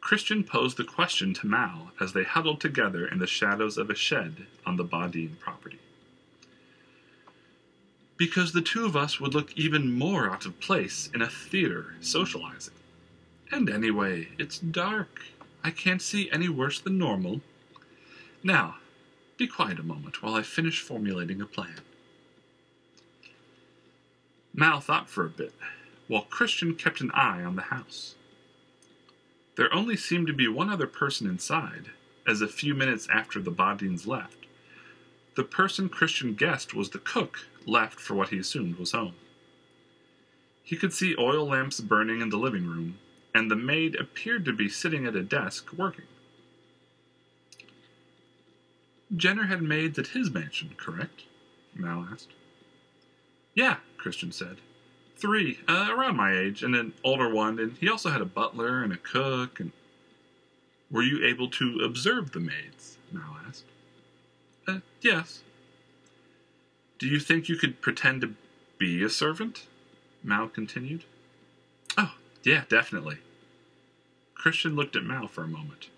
Christian 0.08 0.46
posed 0.46 0.78
the 0.78 0.86
question 0.86 1.34
to 1.34 1.48
Mal 1.48 1.92
as 2.00 2.14
they 2.14 2.24
huddled 2.24 2.62
together 2.62 3.06
in 3.06 3.20
the 3.20 3.28
shadows 3.28 3.78
of 3.78 3.90
a 3.90 3.94
shed 3.94 4.46
on 4.66 4.78
the 4.78 4.86
Bodine 4.86 5.36
property. 5.38 5.80
Because 8.16 8.54
the 8.54 8.62
two 8.62 8.86
of 8.86 8.96
us 8.96 9.20
would 9.20 9.34
look 9.34 9.52
even 9.58 9.92
more 9.92 10.32
out 10.32 10.46
of 10.46 10.62
place 10.62 11.10
in 11.14 11.22
a 11.22 11.28
theater 11.28 11.96
socializing. 12.00 12.74
And 13.52 13.70
anyway, 13.70 14.30
it's 14.40 14.60
dark. 14.60 15.24
I 15.62 15.72
can't 15.72 16.02
see 16.02 16.32
any 16.32 16.48
worse 16.48 16.80
than 16.80 16.98
normal. 16.98 17.42
Now, 18.42 18.78
be 19.36 19.46
quiet 19.46 19.78
a 19.78 19.84
moment 19.84 20.24
while 20.24 20.36
I 20.36 20.42
finish 20.42 20.80
formulating 20.80 21.42
a 21.42 21.46
plan. 21.46 21.82
Mal 24.54 24.80
thought 24.80 25.10
for 25.10 25.26
a 25.26 25.30
bit, 25.30 25.54
while 26.08 26.22
Christian 26.22 26.76
kept 26.76 27.02
an 27.02 27.12
eye 27.12 27.44
on 27.44 27.58
the 27.58 27.64
house. 27.64 28.16
There 29.58 29.74
only 29.74 29.98
seemed 29.98 30.28
to 30.28 30.34
be 30.34 30.48
one 30.48 30.70
other 30.70 30.88
person 30.88 31.28
inside, 31.28 31.90
as 32.28 32.42
a 32.42 32.48
few 32.48 32.76
minutes 32.76 33.08
after 33.12 33.42
the 33.42 33.52
Bodines 33.52 34.06
left, 34.06 34.46
the 35.36 35.44
person 35.44 35.90
Christian 35.90 36.34
guessed 36.36 36.74
was 36.74 36.90
the 36.90 37.00
cook 37.00 37.40
left 37.66 38.00
for 38.00 38.16
what 38.16 38.30
he 38.30 38.38
assumed 38.38 38.78
was 38.78 38.92
home. 38.92 39.16
He 40.64 40.76
could 40.76 40.94
see 40.94 41.16
oil 41.18 41.48
lamps 41.48 41.80
burning 41.80 42.22
in 42.22 42.30
the 42.30 42.38
living 42.38 42.66
room, 42.66 43.00
and 43.34 43.50
the 43.50 43.56
maid 43.56 43.96
appeared 43.96 44.46
to 44.46 44.54
be 44.54 44.70
sitting 44.70 45.06
at 45.06 45.16
a 45.16 45.24
desk 45.24 45.72
working. 45.74 46.06
Jenner 49.16 49.46
had 49.46 49.62
maids 49.62 49.98
at 49.98 50.08
his 50.08 50.30
mansion, 50.30 50.76
correct? 50.76 51.24
Mal 51.74 52.08
asked. 52.12 52.30
Yeah, 53.56 53.78
Christian 53.98 54.32
said. 54.32 54.58
Three, 55.18 55.60
uh, 55.68 55.90
around 55.92 56.16
my 56.16 56.38
age, 56.38 56.64
and 56.64 56.76
an 56.76 56.94
older 57.04 57.30
one, 57.30 57.60
and 57.60 57.76
he 57.78 57.90
also 57.90 58.10
had 58.10 58.22
a 58.22 58.26
butler 58.26 58.84
and 58.84 58.94
a 58.94 58.98
cook, 58.98 59.60
and. 59.60 59.72
Were 60.90 61.04
you 61.04 61.26
able 61.26 61.50
to 61.50 61.82
observe 61.84 62.32
the 62.32 62.40
maids? 62.40 62.98
Mal 63.12 63.38
asked. 63.46 63.66
Uh, 64.68 64.80
yes. 65.02 65.42
Do 66.98 67.08
you 67.08 67.20
think 67.20 67.50
you 67.50 67.58
could 67.58 67.82
pretend 67.82 68.22
to 68.22 68.36
be 68.78 69.04
a 69.04 69.10
servant? 69.10 69.66
Mal 70.24 70.48
continued. 70.48 71.04
Oh, 71.98 72.14
yeah, 72.44 72.64
definitely. 72.70 73.18
Christian 74.34 74.76
looked 74.76 74.96
at 74.96 75.04
Mal 75.04 75.28
for 75.28 75.44
a 75.44 75.48
moment. 75.48 75.90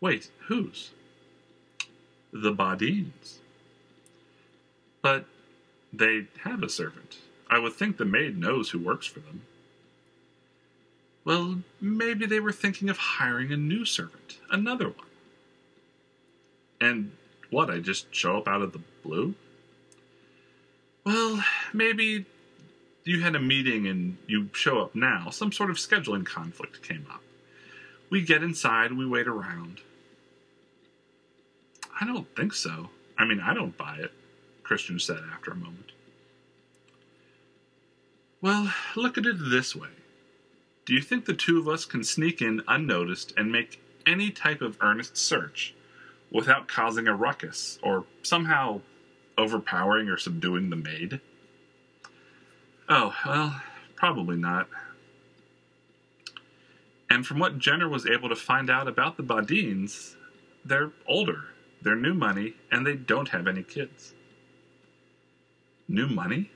Wait, 0.00 0.30
whose? 0.46 0.90
The 2.32 2.52
Bodines. 2.52 3.38
But 5.02 5.26
they 5.92 6.28
have 6.44 6.62
a 6.62 6.68
servant. 6.68 7.18
I 7.52 7.58
would 7.58 7.74
think 7.74 7.98
the 7.98 8.06
maid 8.06 8.38
knows 8.38 8.70
who 8.70 8.78
works 8.78 9.06
for 9.06 9.20
them. 9.20 9.42
Well, 11.22 11.58
maybe 11.82 12.24
they 12.24 12.40
were 12.40 12.50
thinking 12.50 12.88
of 12.88 12.96
hiring 12.96 13.52
a 13.52 13.58
new 13.58 13.84
servant, 13.84 14.38
another 14.50 14.88
one. 14.88 15.06
And 16.80 17.12
what, 17.50 17.68
I 17.68 17.80
just 17.80 18.12
show 18.14 18.38
up 18.38 18.48
out 18.48 18.62
of 18.62 18.72
the 18.72 18.80
blue? 19.02 19.34
Well, 21.04 21.44
maybe 21.74 22.24
you 23.04 23.20
had 23.20 23.36
a 23.36 23.40
meeting 23.40 23.86
and 23.86 24.16
you 24.26 24.48
show 24.54 24.80
up 24.80 24.94
now. 24.94 25.28
Some 25.28 25.52
sort 25.52 25.68
of 25.68 25.76
scheduling 25.76 26.24
conflict 26.24 26.82
came 26.82 27.06
up. 27.12 27.22
We 28.08 28.22
get 28.22 28.42
inside, 28.42 28.94
we 28.94 29.06
wait 29.06 29.28
around. 29.28 29.82
I 32.00 32.06
don't 32.06 32.34
think 32.34 32.54
so. 32.54 32.88
I 33.18 33.26
mean, 33.26 33.40
I 33.40 33.52
don't 33.52 33.76
buy 33.76 33.96
it, 33.96 34.12
Christian 34.62 34.98
said 34.98 35.20
after 35.34 35.50
a 35.50 35.54
moment. 35.54 35.92
Well, 38.42 38.74
look 38.96 39.16
at 39.16 39.24
it 39.24 39.36
this 39.38 39.76
way. 39.76 39.90
Do 40.84 40.94
you 40.94 41.00
think 41.00 41.24
the 41.24 41.32
two 41.32 41.60
of 41.60 41.68
us 41.68 41.84
can 41.84 42.02
sneak 42.02 42.42
in 42.42 42.62
unnoticed 42.66 43.32
and 43.36 43.52
make 43.52 43.80
any 44.04 44.30
type 44.30 44.60
of 44.60 44.76
earnest 44.80 45.16
search 45.16 45.74
without 46.28 46.66
causing 46.66 47.06
a 47.06 47.14
ruckus 47.14 47.78
or 47.84 48.04
somehow 48.24 48.80
overpowering 49.38 50.08
or 50.08 50.16
subduing 50.16 50.70
the 50.70 50.76
maid? 50.76 51.20
Oh, 52.88 53.14
well, 53.24 53.62
probably 53.94 54.36
not. 54.36 54.68
And 57.08 57.24
from 57.24 57.38
what 57.38 57.58
Jenner 57.58 57.88
was 57.88 58.06
able 58.06 58.28
to 58.28 58.34
find 58.34 58.68
out 58.68 58.88
about 58.88 59.16
the 59.16 59.22
Bodines, 59.22 60.16
they're 60.64 60.90
older, 61.06 61.44
they're 61.80 61.94
new 61.94 62.14
money, 62.14 62.54
and 62.72 62.84
they 62.84 62.96
don't 62.96 63.28
have 63.28 63.46
any 63.46 63.62
kids. 63.62 64.14
New 65.86 66.08
money? 66.08 66.50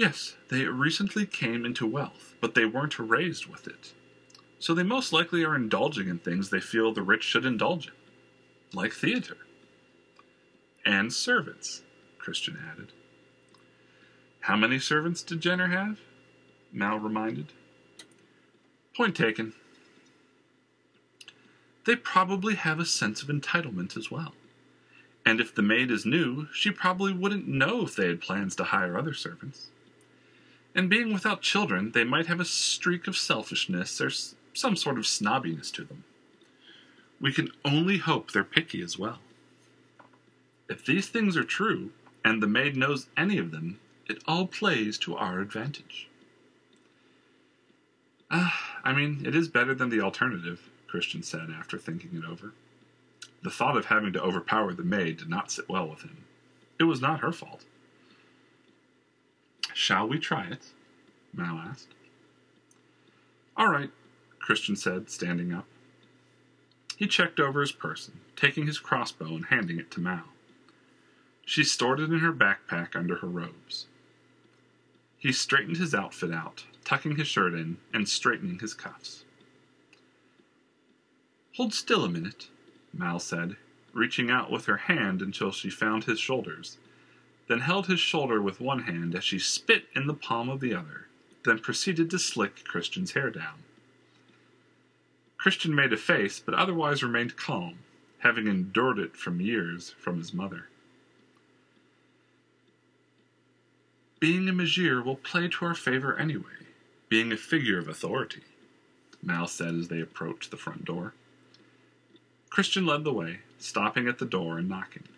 Yes, 0.00 0.34
they 0.48 0.64
recently 0.64 1.26
came 1.26 1.66
into 1.66 1.86
wealth, 1.86 2.34
but 2.40 2.54
they 2.54 2.64
weren't 2.64 2.98
raised 2.98 3.44
with 3.44 3.66
it. 3.66 3.92
So 4.58 4.72
they 4.72 4.82
most 4.82 5.12
likely 5.12 5.44
are 5.44 5.54
indulging 5.54 6.08
in 6.08 6.18
things 6.18 6.48
they 6.48 6.58
feel 6.58 6.90
the 6.90 7.02
rich 7.02 7.22
should 7.22 7.44
indulge 7.44 7.88
in, 7.88 7.92
like 8.72 8.94
theater. 8.94 9.36
And 10.86 11.12
servants, 11.12 11.82
Christian 12.16 12.58
added. 12.66 12.92
How 14.40 14.56
many 14.56 14.78
servants 14.78 15.22
did 15.22 15.42
Jenner 15.42 15.68
have? 15.68 15.98
Mal 16.72 16.98
reminded. 16.98 17.52
Point 18.96 19.14
taken. 19.14 19.52
They 21.84 21.94
probably 21.94 22.54
have 22.54 22.80
a 22.80 22.86
sense 22.86 23.22
of 23.22 23.28
entitlement 23.28 23.98
as 23.98 24.10
well. 24.10 24.32
And 25.26 25.42
if 25.42 25.54
the 25.54 25.60
maid 25.60 25.90
is 25.90 26.06
new, 26.06 26.48
she 26.54 26.70
probably 26.70 27.12
wouldn't 27.12 27.46
know 27.46 27.82
if 27.82 27.94
they 27.94 28.06
had 28.06 28.22
plans 28.22 28.56
to 28.56 28.64
hire 28.64 28.96
other 28.96 29.12
servants. 29.12 29.68
And 30.74 30.88
being 30.88 31.12
without 31.12 31.42
children, 31.42 31.92
they 31.92 32.04
might 32.04 32.26
have 32.26 32.40
a 32.40 32.44
streak 32.44 33.06
of 33.06 33.16
selfishness 33.16 34.00
or 34.00 34.10
some 34.54 34.76
sort 34.76 34.98
of 34.98 35.04
snobbiness 35.04 35.72
to 35.72 35.84
them. 35.84 36.04
We 37.20 37.32
can 37.32 37.50
only 37.64 37.98
hope 37.98 38.30
they're 38.30 38.44
picky 38.44 38.82
as 38.82 38.98
well. 38.98 39.18
If 40.68 40.86
these 40.86 41.08
things 41.08 41.36
are 41.36 41.44
true, 41.44 41.90
and 42.24 42.42
the 42.42 42.46
maid 42.46 42.76
knows 42.76 43.06
any 43.16 43.38
of 43.38 43.50
them, 43.50 43.80
it 44.08 44.22
all 44.26 44.46
plays 44.46 44.98
to 44.98 45.16
our 45.16 45.40
advantage. 45.40 46.08
Uh, 48.30 48.50
I 48.84 48.92
mean, 48.92 49.22
it 49.26 49.34
is 49.34 49.48
better 49.48 49.74
than 49.74 49.90
the 49.90 50.00
alternative, 50.00 50.68
Christian 50.86 51.22
said 51.22 51.48
after 51.56 51.78
thinking 51.78 52.10
it 52.14 52.28
over. 52.28 52.52
The 53.42 53.50
thought 53.50 53.76
of 53.76 53.86
having 53.86 54.12
to 54.12 54.22
overpower 54.22 54.72
the 54.72 54.84
maid 54.84 55.16
did 55.16 55.28
not 55.28 55.50
sit 55.50 55.68
well 55.68 55.88
with 55.88 56.02
him. 56.02 56.24
It 56.78 56.84
was 56.84 57.00
not 57.00 57.20
her 57.20 57.32
fault. 57.32 57.64
Shall 59.80 60.06
we 60.06 60.18
try 60.18 60.44
it? 60.44 60.72
Mal 61.32 61.56
asked. 61.56 61.94
All 63.56 63.70
right, 63.70 63.90
Christian 64.38 64.76
said, 64.76 65.08
standing 65.08 65.54
up. 65.54 65.64
He 66.98 67.06
checked 67.06 67.40
over 67.40 67.62
his 67.62 67.72
person, 67.72 68.20
taking 68.36 68.66
his 68.66 68.78
crossbow 68.78 69.28
and 69.28 69.46
handing 69.46 69.78
it 69.78 69.90
to 69.92 70.00
Mal. 70.00 70.24
She 71.46 71.64
stored 71.64 71.98
it 71.98 72.10
in 72.10 72.18
her 72.18 72.30
backpack 72.30 72.94
under 72.94 73.16
her 73.16 73.26
robes. 73.26 73.86
He 75.16 75.32
straightened 75.32 75.78
his 75.78 75.94
outfit 75.94 76.30
out, 76.30 76.66
tucking 76.84 77.16
his 77.16 77.28
shirt 77.28 77.54
in 77.54 77.78
and 77.90 78.06
straightening 78.06 78.58
his 78.58 78.74
cuffs. 78.74 79.24
Hold 81.56 81.72
still 81.72 82.04
a 82.04 82.10
minute, 82.10 82.48
Mal 82.92 83.18
said, 83.18 83.56
reaching 83.94 84.30
out 84.30 84.50
with 84.50 84.66
her 84.66 84.76
hand 84.76 85.22
until 85.22 85.50
she 85.50 85.70
found 85.70 86.04
his 86.04 86.20
shoulders, 86.20 86.76
then 87.50 87.58
held 87.58 87.88
his 87.88 87.98
shoulder 87.98 88.40
with 88.40 88.60
one 88.60 88.84
hand 88.84 89.12
as 89.12 89.24
she 89.24 89.36
spit 89.36 89.86
in 89.96 90.06
the 90.06 90.14
palm 90.14 90.48
of 90.48 90.60
the 90.60 90.72
other, 90.72 91.08
then 91.44 91.58
proceeded 91.58 92.08
to 92.08 92.16
slick 92.16 92.62
Christian's 92.62 93.10
hair 93.14 93.28
down. 93.28 93.64
Christian 95.36 95.74
made 95.74 95.92
a 95.92 95.96
face, 95.96 96.38
but 96.38 96.54
otherwise 96.54 97.02
remained 97.02 97.36
calm, 97.36 97.80
having 98.18 98.46
endured 98.46 99.00
it 99.00 99.16
from 99.16 99.40
years 99.40 99.90
from 99.98 100.18
his 100.18 100.32
mother. 100.32 100.68
Being 104.20 104.48
a 104.48 104.52
Magir 104.52 105.04
will 105.04 105.16
play 105.16 105.48
to 105.48 105.64
our 105.64 105.74
favor 105.74 106.16
anyway, 106.16 106.68
being 107.08 107.32
a 107.32 107.36
figure 107.36 107.80
of 107.80 107.88
authority, 107.88 108.42
Mal 109.24 109.48
said 109.48 109.74
as 109.74 109.88
they 109.88 110.00
approached 110.00 110.52
the 110.52 110.56
front 110.56 110.84
door. 110.84 111.14
Christian 112.48 112.86
led 112.86 113.02
the 113.02 113.12
way, 113.12 113.40
stopping 113.58 114.06
at 114.06 114.20
the 114.20 114.24
door 114.24 114.56
and 114.58 114.68
knocking. 114.68 115.08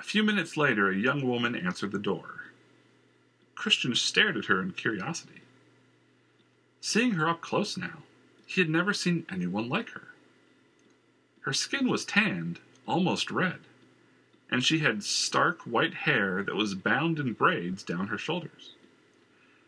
A 0.00 0.02
few 0.02 0.24
minutes 0.24 0.56
later, 0.56 0.88
a 0.88 0.96
young 0.96 1.28
woman 1.28 1.54
answered 1.54 1.92
the 1.92 1.98
door. 1.98 2.44
Christian 3.54 3.94
stared 3.94 4.38
at 4.38 4.46
her 4.46 4.62
in 4.62 4.72
curiosity. 4.72 5.42
Seeing 6.80 7.12
her 7.12 7.28
up 7.28 7.42
close 7.42 7.76
now, 7.76 8.04
he 8.46 8.62
had 8.62 8.70
never 8.70 8.94
seen 8.94 9.26
anyone 9.30 9.68
like 9.68 9.90
her. 9.90 10.08
Her 11.42 11.52
skin 11.52 11.86
was 11.86 12.06
tanned, 12.06 12.60
almost 12.88 13.30
red, 13.30 13.58
and 14.50 14.64
she 14.64 14.78
had 14.78 15.04
stark 15.04 15.60
white 15.64 15.94
hair 15.94 16.42
that 16.44 16.56
was 16.56 16.74
bound 16.74 17.18
in 17.18 17.34
braids 17.34 17.82
down 17.82 18.06
her 18.06 18.18
shoulders. 18.18 18.70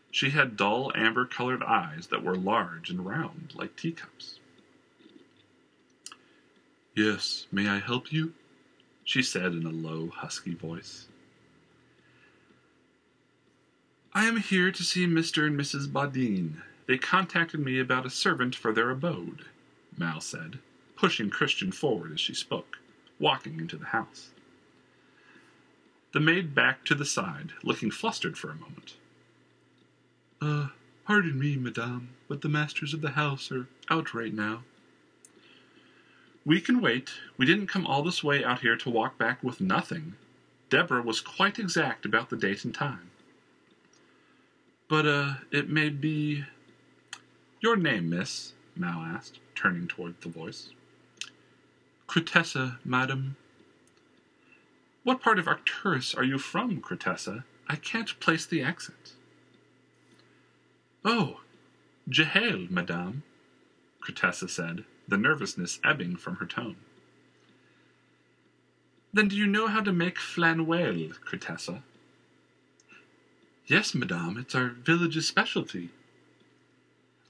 She 0.09 0.31
had 0.31 0.57
dull 0.57 0.91
amber 0.95 1.27
colored 1.27 1.61
eyes 1.61 2.07
that 2.07 2.23
were 2.23 2.35
large 2.35 2.89
and 2.89 3.05
round 3.05 3.53
like 3.53 3.75
teacups. 3.75 4.39
Yes, 6.95 7.45
may 7.51 7.69
I 7.69 7.77
help 7.77 8.11
you? 8.11 8.33
She 9.03 9.21
said 9.21 9.53
in 9.53 9.65
a 9.65 9.69
low, 9.69 10.09
husky 10.09 10.53
voice. 10.53 11.07
I 14.13 14.25
am 14.25 14.37
here 14.37 14.71
to 14.71 14.83
see 14.83 15.07
Mr. 15.07 15.47
and 15.47 15.59
Mrs. 15.59 15.91
Bodine, 15.91 16.61
they 16.85 16.97
contacted 16.97 17.59
me 17.59 17.79
about 17.79 18.05
a 18.05 18.09
servant 18.09 18.55
for 18.55 18.73
their 18.73 18.89
abode, 18.89 19.45
Mal 19.97 20.19
said, 20.19 20.59
pushing 20.95 21.29
Christian 21.29 21.71
forward 21.71 22.11
as 22.11 22.19
she 22.19 22.33
spoke, 22.33 22.77
walking 23.19 23.59
into 23.59 23.77
the 23.77 23.85
house. 23.85 24.31
The 26.11 26.19
maid 26.19 26.53
backed 26.53 26.87
to 26.89 26.95
the 26.95 27.05
side, 27.05 27.53
looking 27.63 27.89
flustered 27.89 28.37
for 28.37 28.51
a 28.51 28.55
moment. 28.55 28.95
Uh, 30.41 30.67
pardon 31.05 31.39
me, 31.39 31.55
madame, 31.55 32.09
but 32.27 32.41
the 32.41 32.49
masters 32.49 32.93
of 32.93 33.01
the 33.01 33.11
house 33.11 33.51
are 33.51 33.67
out 33.89 34.13
right 34.13 34.33
now. 34.33 34.63
We 36.45 36.59
can 36.59 36.81
wait. 36.81 37.11
We 37.37 37.45
didn't 37.45 37.67
come 37.67 37.85
all 37.85 38.03
this 38.03 38.23
way 38.23 38.43
out 38.43 38.59
here 38.59 38.75
to 38.75 38.89
walk 38.89 39.17
back 39.17 39.41
with 39.43 39.61
nothing. 39.61 40.15
Deborah 40.69 41.01
was 41.01 41.21
quite 41.21 41.59
exact 41.59 42.05
about 42.05 42.29
the 42.29 42.35
date 42.35 42.65
and 42.65 42.73
time. 42.73 43.11
But, 44.89 45.05
uh, 45.05 45.33
it 45.51 45.69
may 45.69 45.89
be. 45.89 46.43
Your 47.61 47.77
name, 47.77 48.09
miss? 48.09 48.53
Mal 48.75 49.01
asked, 49.01 49.39
turning 49.55 49.87
toward 49.87 50.19
the 50.21 50.29
voice. 50.29 50.69
Crutessa, 52.07 52.77
madam. 52.83 53.37
What 55.03 55.21
part 55.21 55.39
of 55.39 55.47
Arcturus 55.47 56.13
are 56.13 56.23
you 56.23 56.37
from, 56.37 56.81
Crutessa? 56.81 57.43
I 57.67 57.75
can't 57.75 58.19
place 58.19 58.45
the 58.45 58.61
accent. 58.61 59.13
Oh, 61.05 61.41
Jehel, 62.09 62.69
madame, 62.69 63.23
Crutessa 64.01 64.49
said, 64.49 64.85
the 65.07 65.17
nervousness 65.17 65.79
ebbing 65.83 66.15
from 66.15 66.37
her 66.37 66.45
tone. 66.45 66.77
Then 69.13 69.27
do 69.27 69.35
you 69.35 69.45
know 69.45 69.67
how 69.67 69.81
to 69.81 69.93
make 69.93 70.17
flanwale, 70.17 71.13
Crutessa? 71.23 71.83
Yes, 73.67 73.93
madame, 73.93 74.37
it's 74.37 74.55
our 74.55 74.69
village's 74.69 75.27
specialty. 75.27 75.89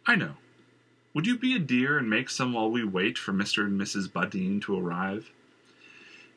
I 0.06 0.16
know. 0.16 0.36
Would 1.14 1.28
you 1.28 1.38
be 1.38 1.56
a 1.56 1.60
dear 1.60 1.98
and 1.98 2.10
make 2.10 2.30
some 2.30 2.54
while 2.54 2.72
we 2.72 2.84
wait 2.84 3.18
for 3.18 3.34
Mr. 3.34 3.66
and 3.66 3.80
Mrs. 3.80 4.12
Bodine 4.12 4.60
to 4.62 4.80
arrive? 4.80 5.32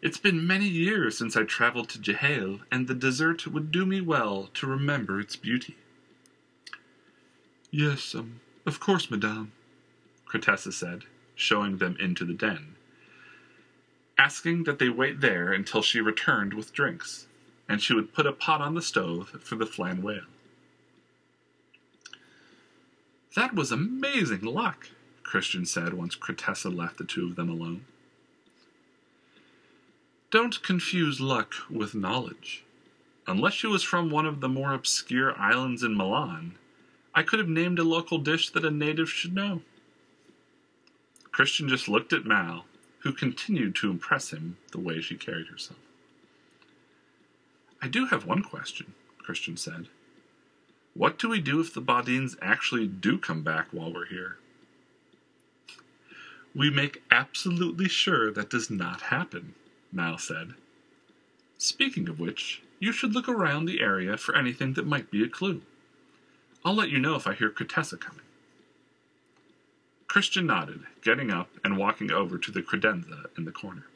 It's 0.03 0.19
been 0.19 0.47
many 0.47 0.69
years 0.69 1.17
since 1.17 1.37
I 1.37 1.45
traveled 1.45 1.89
to 1.91 1.99
Jehail, 1.99 2.61
and 2.71 2.87
the 2.87 2.95
dessert 2.95 3.47
would 3.47 3.73
do 3.73 3.87
me 3.87 4.01
well 4.01 4.51
to 4.55 4.67
remember 4.67 5.19
its 5.19 5.35
beauty. 5.35 5.77
Yes, 7.71 8.15
um, 8.15 8.41
of 8.67 8.79
course, 8.79 9.11
madame, 9.11 9.53
Crutessa 10.27 10.73
said, 10.73 11.05
showing 11.37 11.77
them 11.77 11.97
into 12.01 12.25
the 12.25 12.35
den, 12.35 12.75
asking 14.19 14.65
that 14.65 14.81
they 14.81 14.89
wait 14.89 15.21
there 15.21 15.53
until 15.53 15.83
she 15.83 16.01
returned 16.01 16.55
with 16.55 16.73
drinks, 16.73 17.27
and 17.69 17.81
she 17.81 17.95
would 17.95 18.13
put 18.13 18.27
a 18.27 18.33
pot 18.33 18.61
on 18.61 18.75
the 18.75 18.83
stove 18.83 19.29
for 19.45 19.55
the 19.55 19.67
flan 19.67 20.03
whale. 20.03 20.25
That 23.37 23.55
was 23.55 23.71
amazing 23.71 24.41
luck, 24.41 24.89
Christian 25.23 25.67
said 25.67 25.93
once 25.93 26.17
Crutessa 26.17 26.75
left 26.75 26.97
the 26.97 27.05
two 27.05 27.27
of 27.27 27.37
them 27.37 27.51
alone. 27.51 27.85
Don't 30.31 30.63
confuse 30.63 31.21
luck 31.21 31.55
with 31.71 31.95
knowledge. 31.95 32.65
Unless 33.27 33.55
she 33.55 33.67
was 33.67 33.83
from 33.83 34.09
one 34.09 34.25
of 34.25 34.41
the 34.41 34.49
more 34.49 34.73
obscure 34.73 35.39
islands 35.39 35.83
in 35.83 35.97
Milan, 35.97 36.55
I 37.15 37.23
could 37.23 37.39
have 37.39 37.49
named 37.49 37.79
a 37.79 37.85
local 37.85 38.19
dish 38.19 38.51
that 38.51 38.65
a 38.65 38.71
native 38.71 39.11
should 39.11 39.35
know. 39.35 39.63
Christian 41.37 41.69
just 41.69 41.87
looked 41.87 42.15
at 42.15 42.25
Mal, 42.25 42.65
who 43.01 43.13
continued 43.13 43.75
to 43.75 43.91
impress 43.91 44.33
him 44.33 44.57
the 44.73 44.81
way 44.81 45.03
she 45.03 45.17
carried 45.17 45.49
herself. 45.49 45.79
I 47.83 47.89
do 47.89 48.07
have 48.07 48.25
one 48.25 48.43
question, 48.43 48.95
Christian 49.19 49.59
said. 49.59 49.89
What 50.95 51.19
do 51.19 51.29
we 51.29 51.43
do 51.43 51.61
if 51.61 51.75
the 51.75 51.83
Badins 51.83 52.37
actually 52.41 52.87
do 52.87 53.19
come 53.19 53.43
back 53.43 53.67
while 53.71 53.93
we're 53.93 54.07
here? 54.07 54.39
We 56.55 56.71
make 56.71 57.03
absolutely 57.11 57.91
sure 57.91 58.33
that 58.33 58.49
does 58.49 58.71
not 58.71 59.03
happen, 59.03 59.55
Mal 59.93 60.17
said. 60.17 60.55
Speaking 61.59 62.09
of 62.09 62.19
which, 62.19 62.63
you 62.81 62.93
should 62.93 63.13
look 63.13 63.29
around 63.29 63.67
the 63.67 63.83
area 63.83 64.17
for 64.17 64.35
anything 64.35 64.73
that 64.73 64.87
might 64.87 65.11
be 65.11 65.23
a 65.23 65.29
clue. 65.29 65.61
I'll 66.65 66.75
let 66.75 66.89
you 66.89 66.99
know 66.99 67.15
if 67.15 67.27
I 67.27 67.35
hear 67.35 67.51
Crutessa 67.51 68.01
coming. 68.01 68.26
Christian 70.09 70.47
nodded, 70.47 70.81
getting 71.03 71.31
up 71.31 71.51
and 71.65 71.77
walking 71.77 72.11
over 72.11 72.39
to 72.39 72.51
the 72.51 72.63
credenza 72.63 73.27
in 73.37 73.45
the 73.45 73.53
corner. 73.53 73.87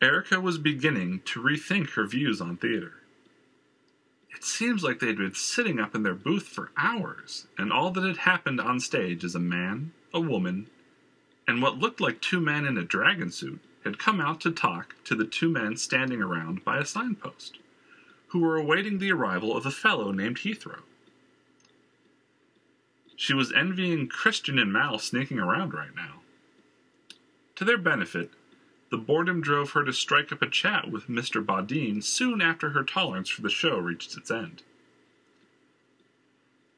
Erica 0.00 0.40
was 0.40 0.58
beginning 0.58 1.20
to 1.26 1.40
rethink 1.40 1.90
her 1.90 2.06
views 2.06 2.40
on 2.40 2.56
theater. 2.56 2.94
It 4.34 4.44
seems 4.44 4.82
like 4.82 4.98
they'd 4.98 5.16
been 5.16 5.34
sitting 5.34 5.78
up 5.78 5.94
in 5.94 6.02
their 6.02 6.14
booth 6.14 6.48
for 6.48 6.72
hours, 6.76 7.46
and 7.56 7.72
all 7.72 7.90
that 7.90 8.02
had 8.02 8.16
happened 8.18 8.60
on 8.60 8.80
stage 8.80 9.22
is 9.22 9.36
a 9.36 9.40
man, 9.40 9.92
a 10.12 10.20
woman, 10.20 10.68
and 11.46 11.62
what 11.62 11.78
looked 11.78 12.00
like 12.00 12.20
two 12.20 12.40
men 12.40 12.64
in 12.64 12.76
a 12.76 12.82
dragon 12.82 13.30
suit 13.30 13.60
had 13.84 13.98
come 13.98 14.20
out 14.20 14.40
to 14.40 14.50
talk 14.50 14.96
to 15.04 15.14
the 15.14 15.24
two 15.24 15.48
men 15.48 15.76
standing 15.76 16.22
around 16.22 16.64
by 16.64 16.78
a 16.78 16.84
signpost, 16.84 17.58
who 18.28 18.40
were 18.40 18.56
awaiting 18.56 18.98
the 18.98 19.12
arrival 19.12 19.56
of 19.56 19.66
a 19.66 19.70
fellow 19.70 20.10
named 20.10 20.38
Heathrow. 20.38 20.82
She 23.22 23.34
was 23.34 23.52
envying 23.52 24.08
Christian 24.08 24.58
and 24.58 24.72
Mal 24.72 24.98
sneaking 24.98 25.38
around 25.38 25.72
right 25.72 25.94
now. 25.94 26.22
To 27.54 27.64
their 27.64 27.78
benefit, 27.78 28.32
the 28.90 28.98
boredom 28.98 29.40
drove 29.40 29.70
her 29.70 29.84
to 29.84 29.92
strike 29.92 30.32
up 30.32 30.42
a 30.42 30.50
chat 30.50 30.90
with 30.90 31.06
Mr. 31.06 31.40
Badin 31.40 32.02
soon 32.02 32.40
after 32.42 32.70
her 32.70 32.82
tolerance 32.82 33.28
for 33.28 33.42
the 33.42 33.48
show 33.48 33.78
reached 33.78 34.16
its 34.16 34.28
end. 34.28 34.64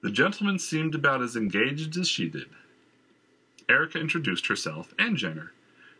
The 0.02 0.11
gentleman 0.11 0.59
seemed 0.59 0.94
about 0.94 1.22
as 1.22 1.35
engaged 1.35 1.96
as 1.96 2.11
she 2.11 2.28
did. 2.28 2.50
Erica 3.66 3.98
introduced 3.98 4.48
herself 4.48 4.92
and 4.98 5.16
Jenner, 5.16 5.54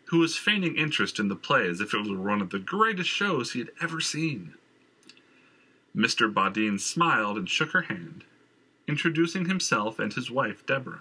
who 0.09 0.18
was 0.18 0.37
feigning 0.37 0.76
interest 0.76 1.18
in 1.18 1.28
the 1.28 1.37
play 1.37 1.66
as 1.66 1.80
if 1.80 1.94
it 1.94 2.00
was 2.00 2.11
one 2.11 2.42
of 2.42 2.50
the 2.50 2.59
greatest 2.59 3.09
shows 3.09 3.52
he 3.52 3.61
had 3.61 3.70
ever 3.80 3.98
seen. 3.98 4.52
Mr. 5.96 6.30
Badin 6.30 6.78
smiled 6.78 7.38
and 7.38 7.48
shook 7.48 7.70
her 7.70 7.83
hand, 7.88 8.24
introducing 8.86 9.46
himself 9.46 9.98
and 9.98 10.12
his 10.12 10.30
wife, 10.30 10.66
Deborah. 10.66 11.00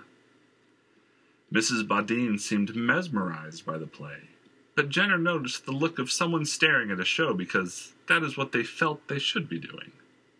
Mrs. 1.51 1.87
Badin 1.87 2.39
seemed 2.39 2.75
mesmerized 2.75 3.65
by 3.65 3.77
the 3.77 3.87
play 3.87 4.29
but 4.75 4.89
Jenner 4.89 5.17
noticed 5.17 5.65
the 5.65 5.71
look 5.71 5.99
of 5.99 6.11
someone 6.11 6.45
staring 6.45 6.89
at 6.91 6.99
a 6.99 7.05
show 7.05 7.33
because 7.33 7.93
that 8.07 8.23
is 8.23 8.37
what 8.37 8.51
they 8.51 8.63
felt 8.63 9.07
they 9.07 9.19
should 9.19 9.47
be 9.47 9.59
doing, 9.59 9.91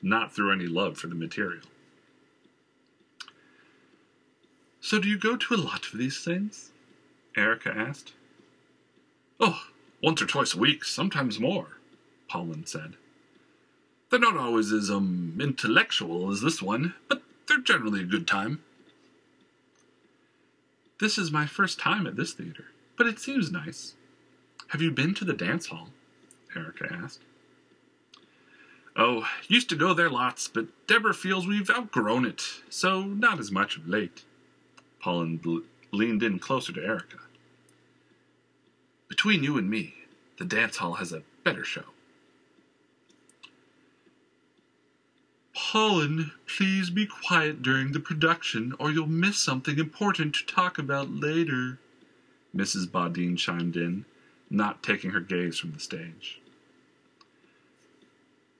not 0.01 0.34
through 0.34 0.51
any 0.51 0.65
love 0.65 0.97
for 0.97 1.08
the 1.08 1.15
material. 1.15 1.65
So, 4.82 4.99
do 4.99 5.08
you 5.08 5.17
go 5.17 5.38
to 5.38 5.56
a 5.56 5.58
lot 5.58 5.86
of 5.86 5.97
these 5.97 6.23
things? 6.23 6.71
Erica 7.38 7.73
asked. 7.75 8.13
Oh, 9.39 9.63
once 10.01 10.21
or 10.21 10.25
twice 10.25 10.53
a 10.53 10.60
week, 10.60 10.84
sometimes 10.84 11.39
more, 11.39 11.77
Paulin 12.27 12.65
said. 12.65 12.95
They're 14.10 14.19
not 14.19 14.38
always 14.38 14.71
as 14.71 14.91
um 14.91 15.38
intellectual 15.39 16.32
as 16.32 16.41
this 16.41 16.62
one, 16.62 16.95
but 17.08 17.21
they're 17.47 17.60
generally 17.60 18.01
a 18.01 18.06
good 18.06 18.27
time. 18.27 18.63
This 20.99 21.17
is 21.17 21.32
my 21.32 21.45
first 21.45 21.79
time 21.79 22.08
at 22.08 22.15
this 22.15 22.34
theater, 22.34 22.65
but 22.97 23.08
it 23.08 23.19
seems 23.19 23.51
nice. 23.51 23.95
Have 24.69 24.82
you 24.82 24.91
been 24.91 25.13
to 25.15 25.25
the 25.25 25.34
dance 25.34 25.67
hall? 25.67 25.89
Erica 26.56 26.88
asked. 26.91 27.21
Oh, 28.95 29.27
used 29.47 29.69
to 29.69 29.75
go 29.75 29.93
there 29.93 30.10
lots, 30.10 30.47
but 30.47 30.67
Deborah 30.88 31.13
feels 31.13 31.47
we've 31.47 31.69
outgrown 31.69 32.25
it, 32.25 32.41
so 32.69 33.01
not 33.01 33.39
as 33.39 33.51
much 33.51 33.75
of 33.75 33.88
late. 33.88 34.23
Bl- 35.03 35.60
leaned 35.91 36.23
in 36.23 36.39
closer 36.39 36.71
to 36.73 36.84
Erica. 36.84 37.17
Between 39.10 39.43
you 39.43 39.58
and 39.58 39.69
me, 39.69 39.95
the 40.38 40.45
dance 40.45 40.77
hall 40.77 40.93
has 40.93 41.12
a 41.12 41.23
better 41.43 41.63
show. 41.63 41.92
Paulin, 45.74 46.30
please 46.46 46.92
be 46.92 47.08
quiet 47.08 47.64
during 47.64 47.94
the 47.94 48.00
production, 48.00 48.76
or 48.78 48.92
you'll 48.92 49.08
miss 49.08 49.40
something 49.40 49.80
important 49.80 50.36
to 50.36 50.46
talk 50.46 50.78
about 50.78 51.10
later, 51.10 51.80
Mrs. 52.56 52.86
Badin 52.86 53.40
chimed 53.40 53.76
in, 53.76 54.06
not 54.52 54.84
taking 54.84 55.10
her 55.10 55.20
gaze 55.20 55.58
from 55.58 55.72
the 55.72 55.80
stage. 55.80 56.40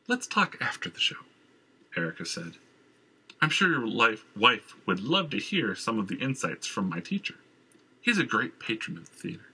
Let's 0.08 0.26
talk 0.26 0.58
after 0.60 0.90
the 0.90 1.00
show, 1.00 1.18
Erica 1.96 2.26
said. 2.26 2.54
I'm 3.44 3.52
sure 3.52 3.70
your 3.70 3.86
life, 3.86 4.26
wife 4.36 4.74
would 4.88 5.02
love 5.02 5.30
to 5.30 5.38
hear 5.38 5.76
some 5.76 6.00
of 6.00 6.08
the 6.08 6.18
insights 6.18 6.66
from 6.66 6.90
my 6.90 7.00
teacher. 7.00 7.36
He's 8.02 8.18
a 8.18 8.24
great 8.24 8.58
patron 8.58 8.98
of 8.98 9.12
the 9.12 9.16
theater. 9.16 9.50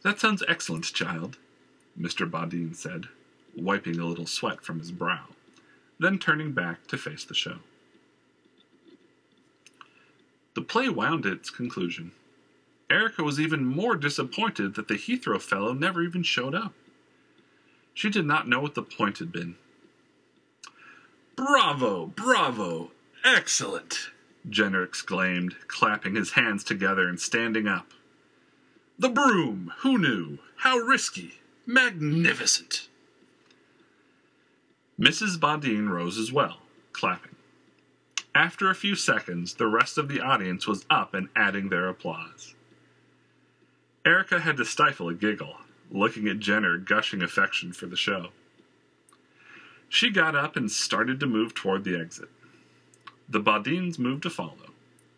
That 0.00 0.18
sounds 0.18 0.42
excellent, 0.48 0.84
child, 0.94 1.36
Mr. 2.00 2.26
Badin 2.30 2.74
said, 2.74 3.08
wiping 3.54 3.98
a 3.98 4.06
little 4.06 4.26
sweat 4.26 4.64
from 4.64 4.78
his 4.78 4.90
brow, 4.90 5.26
then 5.98 6.18
turning 6.18 6.52
back 6.52 6.86
to 6.88 6.98
face 6.98 7.24
the 7.24 7.34
show. 7.34 7.58
The 10.54 10.62
play 10.62 10.88
wound 10.88 11.26
its 11.26 11.50
conclusion 11.50 12.12
Erica 12.90 13.22
was 13.22 13.40
even 13.40 13.64
more 13.64 13.96
disappointed 13.96 14.74
that 14.74 14.88
the 14.88 14.94
Heathrow 14.94 15.40
fellow 15.40 15.72
never 15.72 16.02
even 16.02 16.22
showed 16.22 16.54
up. 16.54 16.74
She 17.94 18.10
did 18.10 18.26
not 18.26 18.48
know 18.48 18.60
what 18.60 18.74
the 18.74 18.82
point 18.82 19.18
had 19.18 19.32
been. 19.32 19.56
Bravo, 21.36 22.06
bravo, 22.06 22.92
excellent, 23.24 24.10
Jenner 24.48 24.82
exclaimed, 24.82 25.56
clapping 25.66 26.14
his 26.14 26.32
hands 26.32 26.62
together 26.62 27.08
and 27.08 27.18
standing 27.18 27.66
up. 27.66 27.92
The 28.98 29.08
broom, 29.08 29.72
who 29.78 29.98
knew? 29.98 30.38
How 30.56 30.76
risky, 30.76 31.40
magnificent. 31.66 32.88
Mrs. 34.98 35.38
Badin 35.38 35.88
rose 35.88 36.18
as 36.18 36.32
well, 36.32 36.58
clapping. 36.92 37.34
After 38.34 38.68
a 38.68 38.74
few 38.74 38.94
seconds, 38.94 39.54
the 39.54 39.66
rest 39.66 39.98
of 39.98 40.08
the 40.08 40.20
audience 40.20 40.66
was 40.66 40.86
up 40.90 41.14
and 41.14 41.28
adding 41.34 41.68
their 41.68 41.88
applause. 41.88 42.54
Erica 44.04 44.40
had 44.40 44.56
to 44.58 44.64
stifle 44.64 45.08
a 45.08 45.14
giggle, 45.14 45.56
looking 45.90 46.28
at 46.28 46.40
Jenner 46.40 46.76
gushing 46.76 47.22
affection 47.22 47.72
for 47.72 47.86
the 47.86 47.96
show. 47.96 48.28
She 49.88 50.10
got 50.10 50.34
up 50.34 50.56
and 50.56 50.70
started 50.70 51.20
to 51.20 51.26
move 51.26 51.54
toward 51.54 51.84
the 51.84 51.98
exit. 51.98 52.28
The 53.28 53.40
Bodines 53.40 53.98
moved 53.98 54.24
to 54.24 54.30
follow, 54.30 54.72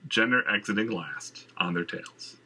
Jenner 0.07 0.43
exiting 0.49 0.91
last, 0.91 1.47
on 1.57 1.75
their 1.75 1.85
tails. 1.85 2.37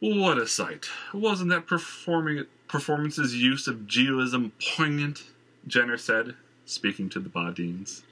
What 0.00 0.38
a 0.38 0.46
sight. 0.46 0.90
Wasn't 1.12 1.48
that 1.50 1.66
performing, 1.66 2.44
performance's 2.68 3.34
use 3.34 3.66
of 3.66 3.86
geoism 3.86 4.52
poignant? 4.76 5.24
Jenner 5.66 5.96
said, 5.96 6.34
speaking 6.66 7.08
to 7.10 7.20
the 7.20 7.28
Bodines. 7.28 8.02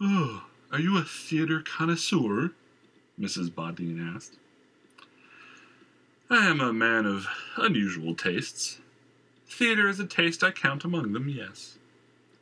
Oh, 0.00 0.44
are 0.72 0.80
you 0.80 0.96
a 0.98 1.02
theater 1.02 1.60
connoisseur? 1.60 2.50
Mrs. 3.18 3.54
Bodine 3.54 4.14
asked. 4.14 4.36
I 6.30 6.46
am 6.46 6.60
a 6.60 6.72
man 6.72 7.06
of 7.06 7.26
unusual 7.56 8.14
tastes. 8.14 8.78
Theater 9.46 9.88
is 9.88 10.00
a 10.00 10.06
taste 10.06 10.42
I 10.42 10.50
count 10.50 10.84
among 10.84 11.12
them, 11.12 11.28
yes, 11.28 11.78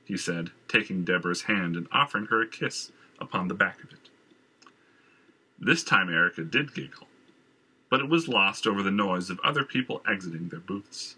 he 0.04 0.16
said, 0.16 0.50
taking 0.66 1.04
Deborah's 1.04 1.42
hand 1.42 1.76
and 1.76 1.86
offering 1.92 2.26
her 2.26 2.40
a 2.40 2.46
kiss 2.46 2.90
upon 3.20 3.48
the 3.48 3.54
back 3.54 3.82
of 3.82 3.92
it. 3.92 4.08
This 5.58 5.84
time 5.84 6.08
Erica 6.08 6.42
did 6.42 6.74
giggle, 6.74 7.06
but 7.92 8.00
it 8.00 8.08
was 8.08 8.26
lost 8.26 8.66
over 8.66 8.82
the 8.82 8.90
noise 8.90 9.28
of 9.28 9.38
other 9.44 9.64
people 9.64 10.00
exiting 10.08 10.48
their 10.48 10.58
booths. 10.60 11.14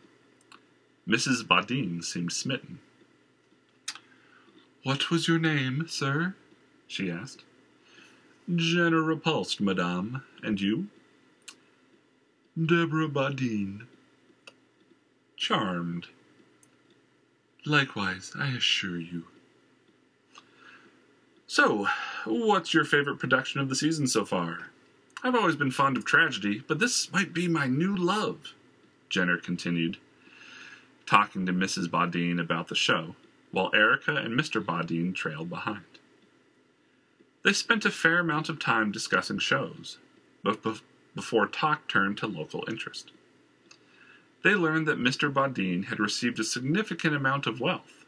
Mrs. 1.08 1.46
Bodine 1.46 2.02
seemed 2.02 2.32
smitten. 2.32 2.80
What 4.82 5.08
was 5.08 5.28
your 5.28 5.38
name, 5.38 5.86
sir? 5.86 6.34
she 6.88 7.12
asked. 7.12 7.44
Jenner 8.52 9.02
repulsed, 9.02 9.60
madame. 9.60 10.24
And 10.42 10.60
you? 10.60 10.88
Deborah 12.60 13.08
Bodine. 13.08 13.86
Charmed. 15.36 16.08
Likewise, 17.64 18.32
I 18.36 18.48
assure 18.48 18.98
you. 18.98 19.26
So, 21.46 21.86
what's 22.24 22.74
your 22.74 22.84
favorite 22.84 23.20
production 23.20 23.60
of 23.60 23.68
the 23.68 23.76
season 23.76 24.08
so 24.08 24.24
far? 24.24 24.70
I've 25.26 25.34
always 25.34 25.56
been 25.56 25.70
fond 25.70 25.96
of 25.96 26.04
tragedy, 26.04 26.62
but 26.68 26.78
this 26.78 27.10
might 27.10 27.32
be 27.32 27.48
my 27.48 27.66
new 27.66 27.96
love, 27.96 28.52
Jenner 29.08 29.38
continued, 29.38 29.96
talking 31.06 31.46
to 31.46 31.52
Mrs. 31.52 31.90
Bodine 31.90 32.38
about 32.38 32.68
the 32.68 32.74
show, 32.74 33.16
while 33.50 33.70
Erica 33.74 34.16
and 34.16 34.38
Mr. 34.38 34.62
Bodine 34.62 35.14
trailed 35.14 35.48
behind. 35.48 35.86
They 37.42 37.54
spent 37.54 37.86
a 37.86 37.90
fair 37.90 38.18
amount 38.18 38.50
of 38.50 38.58
time 38.58 38.92
discussing 38.92 39.38
shows, 39.38 39.96
but 40.42 40.60
before 41.14 41.46
talk 41.46 41.88
turned 41.88 42.18
to 42.18 42.26
local 42.26 42.62
interest. 42.68 43.10
They 44.42 44.54
learned 44.54 44.86
that 44.88 45.00
Mr. 45.00 45.32
Bodine 45.32 45.84
had 45.84 46.00
received 46.00 46.38
a 46.38 46.44
significant 46.44 47.16
amount 47.16 47.46
of 47.46 47.62
wealth, 47.62 48.04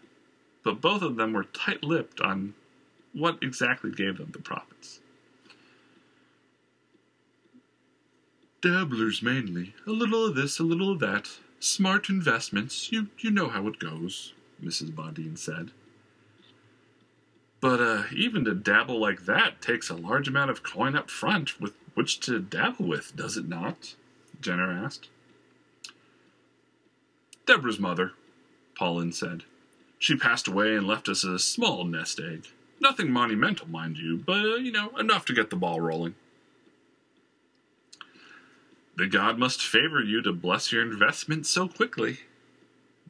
but 0.63 0.83
both 0.83 1.01
of 1.01 1.17
them 1.17 1.33
were 1.33 1.45
tight 1.45 1.83
lipped 1.83 2.21
on 2.21 2.53
what 3.15 3.39
exactly 3.41 3.91
gave 3.91 4.19
them 4.19 4.33
the 4.33 4.39
profits. 4.39 5.01
Dabblers 8.67 9.23
mainly. 9.23 9.75
A 9.87 9.93
little 9.93 10.27
of 10.27 10.35
this, 10.35 10.59
a 10.59 10.65
little 10.65 10.91
of 10.91 10.99
that. 10.99 11.31
Smart 11.61 12.09
investments. 12.09 12.91
You, 12.91 13.11
you 13.17 13.31
know 13.31 13.49
how 13.49 13.69
it 13.69 13.79
goes, 13.79 14.33
Mrs. 14.61 14.93
Bodine 14.93 15.37
said. 15.37 15.71
But 17.61 17.81
uh, 17.81 18.03
even 18.13 18.45
to 18.45 18.55
dabble 18.55 18.99
like 18.99 19.25
that 19.27 19.63
takes 19.63 19.89
a 19.89 19.95
large 19.95 20.27
amount 20.27 20.51
of 20.51 20.65
coin 20.65 20.97
up 20.97 21.11
front 21.11 21.61
with 21.61 21.75
which 21.95 22.19
to 22.21 22.41
dabble 22.41 22.89
with, 22.89 23.15
does 23.15 23.37
it 23.37 23.47
not? 23.47 23.95
Jenner 24.41 24.73
asked. 24.73 25.11
Deborah's 27.47 27.79
mother, 27.79 28.15
Pauline 28.77 29.13
said. 29.13 29.45
She 29.97 30.17
passed 30.17 30.49
away 30.49 30.75
and 30.75 30.89
left 30.89 31.09
us 31.09 31.23
a 31.23 31.39
small 31.39 31.85
nest 31.85 32.19
egg. 32.19 32.49
Nothing 32.81 33.13
monumental, 33.13 33.69
mind 33.69 33.97
you, 33.97 34.17
but, 34.17 34.45
uh, 34.45 34.57
you 34.57 34.73
know, 34.73 34.91
enough 34.97 35.25
to 35.27 35.35
get 35.35 35.51
the 35.51 35.57
ball 35.57 35.81
rolling. 35.81 36.17
The 38.97 39.07
god 39.07 39.39
must 39.39 39.61
favor 39.63 40.01
you 40.01 40.23
to 40.23 40.33
bless 40.33 40.73
your 40.73 40.81
investment 40.81 41.47
so 41.47 41.69
quickly, 41.69 42.21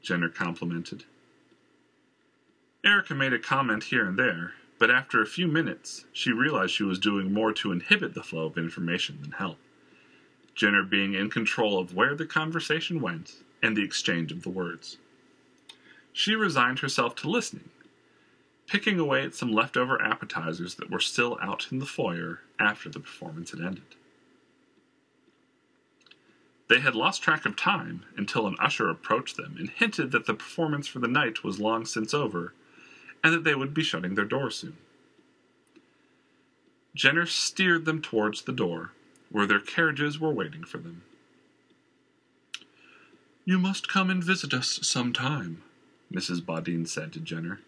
Jenner 0.03 0.29
complimented. 0.29 1.05
Erica 2.85 3.14
made 3.14 3.33
a 3.33 3.38
comment 3.38 3.85
here 3.85 4.05
and 4.05 4.18
there, 4.18 4.55
but 4.81 4.90
after 4.90 5.22
a 5.22 5.27
few 5.27 5.46
minutes, 5.46 6.05
she 6.12 6.33
realized 6.33 6.72
she 6.72 6.83
was 6.83 6.99
doing 6.99 7.33
more 7.33 7.53
to 7.53 7.70
inhibit 7.70 8.14
the 8.14 8.25
flow 8.25 8.46
of 8.46 8.59
information 8.59 9.18
than 9.22 9.33
help. 9.33 9.59
Jenner 10.57 10.83
being 10.83 11.14
in 11.14 11.31
control 11.31 11.79
of 11.79 11.94
where 11.94 12.16
the 12.16 12.27
conversation 12.27 13.01
went 13.01 13.35
and 13.62 13.77
the 13.77 13.85
exchange 13.85 14.33
of 14.33 14.42
the 14.42 14.51
words. 14.51 14.99
She 16.12 16.35
resigned 16.35 16.81
herself 16.81 17.14
to 17.16 17.31
listening, 17.31 17.70
picking 18.66 18.99
away 18.99 19.22
at 19.22 19.37
some 19.37 19.53
leftover 19.53 20.03
appetizers 20.03 20.75
that 20.77 20.90
were 20.90 20.99
still 20.99 21.38
out 21.40 21.68
in 21.70 21.79
the 21.79 21.87
foyer 21.87 22.40
after 22.59 22.88
the 22.88 22.99
performance 23.01 23.53
had 23.53 23.61
ended. 23.61 23.94
They 26.69 26.81
had 26.81 26.95
lost 26.95 27.23
track 27.23 27.47
of 27.47 27.57
time 27.57 28.05
until 28.17 28.47
an 28.47 28.57
usher 28.59 28.89
approached 28.89 29.37
them 29.37 29.57
and 29.59 29.71
hinted 29.71 30.11
that 30.11 30.27
the 30.27 30.35
performance 30.35 30.89
for 30.89 30.99
the 30.99 31.09
night 31.09 31.45
was 31.45 31.61
long 31.61 31.87
since 31.87 32.13
over 32.13 32.53
and 33.23 33.33
that 33.33 33.45
they 33.45 33.55
would 33.55 33.75
be 33.75 33.83
shutting 33.83 34.15
their 34.15 34.25
door 34.25 34.51
soon. 34.51 34.77
Jenner 36.95 37.27
steered 37.27 37.85
them 37.85 38.01
towards 38.01 38.43
the 38.43 38.53
door, 38.53 38.93
where 39.31 39.47
their 39.47 39.61
carriages 39.61 40.19
were 40.19 40.33
waiting 40.33 40.65
for 40.65 40.79
them. 40.79 41.03
You 43.45 43.59
must 43.59 43.89
come 43.89 44.11
and 44.11 44.25
visit 44.25 44.55
us 44.55 44.81
some 44.83 45.13
time, 45.13 45.63
Mrs. 46.13 46.45
Bodine 46.45 46.87
said 46.87 47.13
to 47.13 47.21
Jenner. 47.21 47.61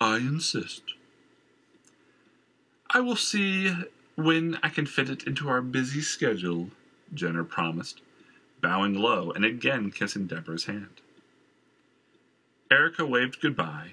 I 0.00 0.16
insist. 0.16 0.82
I 2.90 3.00
will 3.00 3.16
see 3.16 3.72
when 4.14 4.58
I 4.62 4.68
can 4.68 4.86
fit 4.86 5.08
it 5.08 5.24
into 5.24 5.48
our 5.48 5.62
busy 5.62 6.00
schedule, 6.00 6.70
Jenner 7.14 7.44
promised, 7.44 8.00
bowing 8.66 8.94
low 8.94 9.30
and 9.30 9.44
again 9.44 9.92
kissing 9.92 10.26
Deborah's 10.26 10.64
hand. 10.64 11.00
Erica 12.68 13.06
waved 13.06 13.40
goodbye 13.40 13.92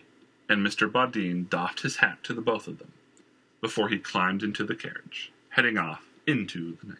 and 0.49 0.65
Mr. 0.65 0.91
Bodine 0.91 1.45
doffed 1.47 1.81
his 1.81 1.97
hat 1.97 2.23
to 2.23 2.33
the 2.33 2.41
both 2.41 2.67
of 2.67 2.79
them 2.79 2.91
before 3.61 3.89
he 3.89 3.99
climbed 3.99 4.41
into 4.41 4.63
the 4.63 4.73
carriage, 4.73 5.31
heading 5.49 5.77
off 5.77 6.07
into 6.25 6.75
the 6.81 6.87
night. 6.87 6.97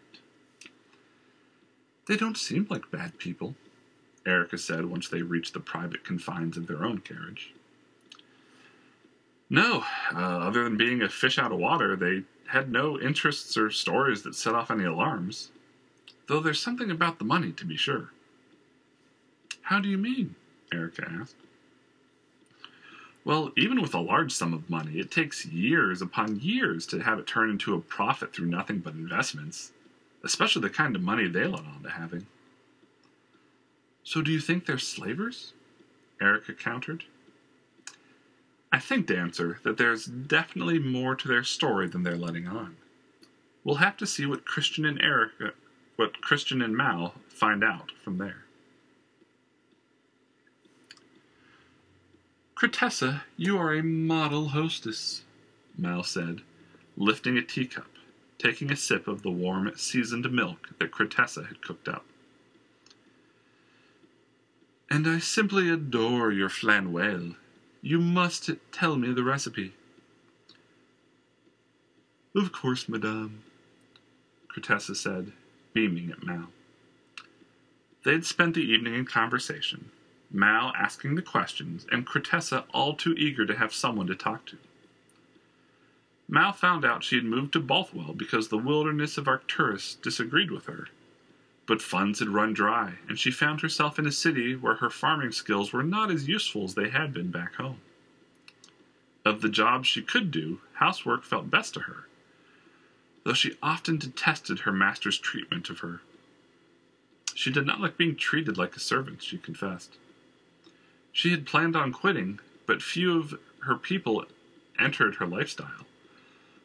They 2.08 2.16
don't 2.16 2.38
seem 2.38 2.68
like 2.70 2.92
bad 2.92 3.18
people, 3.18 3.56
Erica 4.24 4.60
said 4.60 4.86
once 4.86 5.10
they 5.10 5.24
reached 5.24 5.54
the 5.54 5.60
private 5.60 6.04
confines 6.04 6.58
of 6.58 6.68
their 6.68 6.86
own 6.86 7.00
carriage. 7.00 7.56
No, 9.50 9.84
uh, 10.14 10.18
other 10.20 10.64
than 10.64 10.78
being 10.78 11.02
a 11.02 11.10
fish 11.10 11.40
out 11.40 11.52
of 11.52 11.58
water, 11.58 11.96
they 11.96 12.22
had 12.46 12.72
no 12.72 13.00
interests 13.00 13.58
or 13.58 13.72
stories 13.72 14.22
that 14.22 14.36
set 14.36 14.54
off 14.54 14.70
any 14.70 14.84
alarms. 14.84 15.50
Though 16.28 16.40
there's 16.40 16.62
something 16.62 16.90
about 16.90 17.20
the 17.20 17.26
money, 17.26 17.52
to 17.52 17.66
be 17.66 17.78
sure. 17.78 18.12
How 19.64 19.80
do 19.80 19.90
you 19.90 19.98
mean? 19.98 20.36
Erica 20.72 21.10
asked. 21.10 21.36
Well, 23.26 23.52
even 23.56 23.82
with 23.82 23.94
a 23.94 24.00
large 24.00 24.34
sum 24.34 24.54
of 24.54 24.70
money, 24.70 25.00
it 25.00 25.10
takes 25.10 25.46
years 25.46 26.02
upon 26.02 26.42
years 26.42 26.86
to 26.88 27.00
have 27.00 27.20
it 27.20 27.28
turn 27.28 27.50
into 27.50 27.74
a 27.74 27.80
profit 27.80 28.34
through 28.34 28.48
nothing 28.48 28.80
but 28.80 28.94
investments, 28.94 29.72
especially 30.24 30.62
the 30.62 30.70
kind 30.70 30.96
of 30.96 31.02
money 31.02 31.28
they 31.28 31.46
let 31.46 31.62
on 31.62 31.84
to 31.84 31.90
having. 31.90 32.28
So, 34.04 34.22
do 34.22 34.32
you 34.32 34.42
think 34.42 34.66
they're 34.66 34.78
slavers? 34.78 35.54
Erica 36.20 36.54
countered. 36.54 37.06
I 38.74 38.80
think, 38.80 39.08
Dancer, 39.08 39.60
that 39.64 39.78
there's 39.78 40.06
definitely 40.06 40.80
more 40.80 41.16
to 41.16 41.28
their 41.28 41.44
story 41.44 41.88
than 41.88 42.04
they're 42.04 42.18
letting 42.18 42.48
on. 42.48 42.76
We'll 43.64 43.76
have 43.76 43.96
to 43.98 44.08
see 44.08 44.26
what 44.26 44.46
Christian 44.46 44.84
and 44.86 45.02
Erica, 45.02 45.54
what 45.96 46.22
Christian 46.22 46.62
and 46.62 46.76
Mal 46.76 47.14
find 47.30 47.64
out 47.64 47.92
from 48.04 48.18
there. 48.18 48.44
Cretessa, 52.56 53.24
you 53.36 53.58
are 53.58 53.74
a 53.74 53.84
model 53.84 54.50
hostess, 54.50 55.24
Mal 55.78 56.04
said, 56.04 56.42
lifting 56.96 57.38
a 57.38 57.42
teacup, 57.42 57.90
taking 58.38 58.72
a 58.72 58.76
sip 58.76 59.08
of 59.08 59.22
the 59.22 59.32
warm, 59.32 59.72
seasoned 59.76 60.32
milk 60.32 60.70
that 60.80 60.92
Cretessa 60.92 61.48
had 61.48 61.62
cooked 61.62 61.88
up. 61.88 62.06
And 64.90 65.08
I 65.08 65.20
simply 65.20 65.70
adore 65.70 66.32
your 66.32 66.50
flanwell. 66.50 67.36
You 67.82 68.00
must 68.00 68.50
tell 68.72 68.96
me 68.96 69.12
the 69.12 69.24
recipe. 69.24 69.74
Of 72.36 72.52
course, 72.52 72.88
madame, 72.88 73.44
Cretessa 74.48 74.96
said, 74.96 75.34
beaming 75.74 76.12
at 76.12 76.24
Mal. 76.24 76.48
They 78.04 78.12
had 78.14 78.26
spent 78.26 78.54
the 78.56 78.62
evening 78.62 78.96
in 78.96 79.06
conversation, 79.06 79.92
Mal 80.32 80.74
asking 80.76 81.16
the 81.16 81.22
questions, 81.22 81.86
and 81.92 82.06
Cretessa 82.08 82.66
all 82.74 82.96
too 82.96 83.14
eager 83.14 83.46
to 83.46 83.56
have 83.58 83.74
someone 83.74 84.08
to 84.08 84.16
talk 84.16 84.46
to. 84.48 84.58
Mal 86.28 86.54
found 86.54 86.84
out 86.84 87.04
she 87.04 87.16
had 87.16 87.26
moved 87.26 87.54
to 87.54 87.60
Balthwell 87.62 88.18
because 88.18 88.48
the 88.48 88.58
wilderness 88.58 89.18
of 89.18 89.28
Arcturus 89.28 89.96
disagreed 89.96 90.52
with 90.52 90.66
her, 90.66 90.88
But 91.66 91.82
funds 91.82 92.20
had 92.20 92.30
run 92.30 92.54
dry, 92.54 92.96
and 93.08 93.18
she 93.18 93.32
found 93.32 93.62
herself 93.62 93.98
in 93.98 94.06
a 94.06 94.12
city 94.12 94.56
where 94.56 94.76
her 94.76 94.90
farming 94.90 95.32
skills 95.32 95.72
were 95.72 95.84
not 95.84 96.12
as 96.12 96.28
useful 96.28 96.66
as 96.66 96.76
they 96.76 96.90
had 96.90 97.14
been 97.14 97.32
back 97.32 97.56
home. 97.56 97.80
Of 99.26 99.42
the 99.42 99.50
jobs 99.50 99.88
she 99.88 100.02
could 100.02 100.32
do, 100.32 100.60
housework 100.74 101.24
felt 101.24 101.50
best 101.50 101.76
to 101.76 101.82
her, 101.82 102.08
though 103.24 103.34
she 103.34 103.58
often 103.62 103.98
detested 103.98 104.60
her 104.60 104.72
master's 104.72 105.18
treatment 105.18 105.70
of 105.70 105.80
her. 105.80 106.02
She 107.34 107.52
did 107.52 107.66
not 107.66 107.82
like 107.82 107.98
being 107.98 108.16
treated 108.16 108.58
like 108.58 108.76
a 108.76 108.80
servant, 108.80 109.24
she 109.24 109.38
confessed. 109.38 109.98
She 111.12 111.32
had 111.32 111.46
planned 111.46 111.76
on 111.76 111.92
quitting, 111.92 112.40
but 112.66 112.82
few 112.82 113.18
of 113.18 113.40
her 113.62 113.76
people 113.76 114.26
entered 114.80 115.16
her 115.16 115.28
lifestyle, 115.28 115.86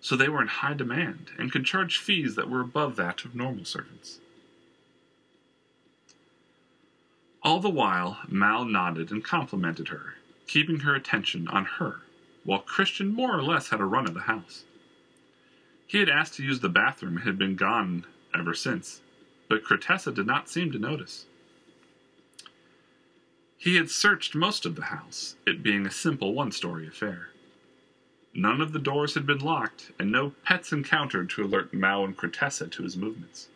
so 0.01 0.17
they 0.17 0.29
were 0.29 0.43
in 0.43 0.49
high 0.49 0.75
demand 0.75 1.31
and 1.39 1.53
could 1.53 1.65
charge 1.65 1.99
fees 1.99 2.35
that 2.35 2.51
were 2.51 2.61
above 2.61 2.97
that 2.97 3.25
of 3.25 3.35
normal 3.35 3.65
servants. 3.65 4.21
All 7.43 7.61
the 7.61 7.71
while, 7.71 8.19
Mal 8.29 8.65
nodded 8.65 9.11
and 9.11 9.25
complimented 9.25 9.89
her, 9.89 10.15
keeping 10.47 10.81
her 10.81 10.95
attention 10.95 11.47
on 11.49 11.65
her, 11.65 12.03
while 12.45 12.59
Christian 12.59 13.09
more 13.09 13.37
or 13.37 13.43
less 13.43 13.69
had 13.69 13.81
a 13.81 13.85
run 13.85 14.07
of 14.07 14.15
the 14.15 14.23
house. 14.23 14.65
He 15.89 16.01
had 16.01 16.11
asked 16.11 16.35
to 16.35 16.45
use 16.45 16.61
the 16.61 16.69
bathroom 16.69 17.17
and 17.17 17.25
had 17.25 17.39
been 17.39 17.57
gone 17.57 18.05
ever 18.39 18.53
since, 18.53 19.01
but 19.49 19.65
Cretessa 19.65 20.13
did 20.13 20.27
not 20.27 20.51
seem 20.51 20.71
to 20.73 20.79
notice. 20.79 21.25
He 23.57 23.77
had 23.77 23.91
searched 23.91 24.35
most 24.35 24.67
of 24.67 24.77
the 24.77 24.85
house, 24.85 25.37
it 25.47 25.63
being 25.63 25.87
a 25.87 25.91
simple 25.91 26.35
one 26.35 26.53
story 26.53 26.87
affair. 26.87 27.31
None 28.35 28.61
of 28.61 28.75
the 28.75 28.79
doors 28.79 29.15
had 29.15 29.25
been 29.25 29.39
locked, 29.39 29.91
and 29.99 30.13
no 30.13 30.35
pets 30.45 30.73
encountered 30.73 31.31
to 31.31 31.43
alert 31.43 31.73
Mal 31.73 32.05
and 32.05 32.15
Cretessa 32.15 32.71
to 32.71 32.83
his 32.83 32.97
movements. 32.97 33.49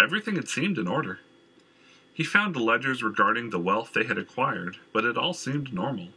Everything 0.00 0.36
had 0.36 0.48
seemed 0.48 0.78
in 0.78 0.88
order. 0.88 1.20
He 2.14 2.24
found 2.24 2.54
the 2.54 2.60
ledgers 2.60 3.02
regarding 3.02 3.50
the 3.50 3.58
wealth 3.58 3.92
they 3.92 4.04
had 4.04 4.16
acquired, 4.16 4.78
but 4.94 5.04
it 5.04 5.18
all 5.18 5.34
seemed 5.34 5.74
normal. 5.74 6.08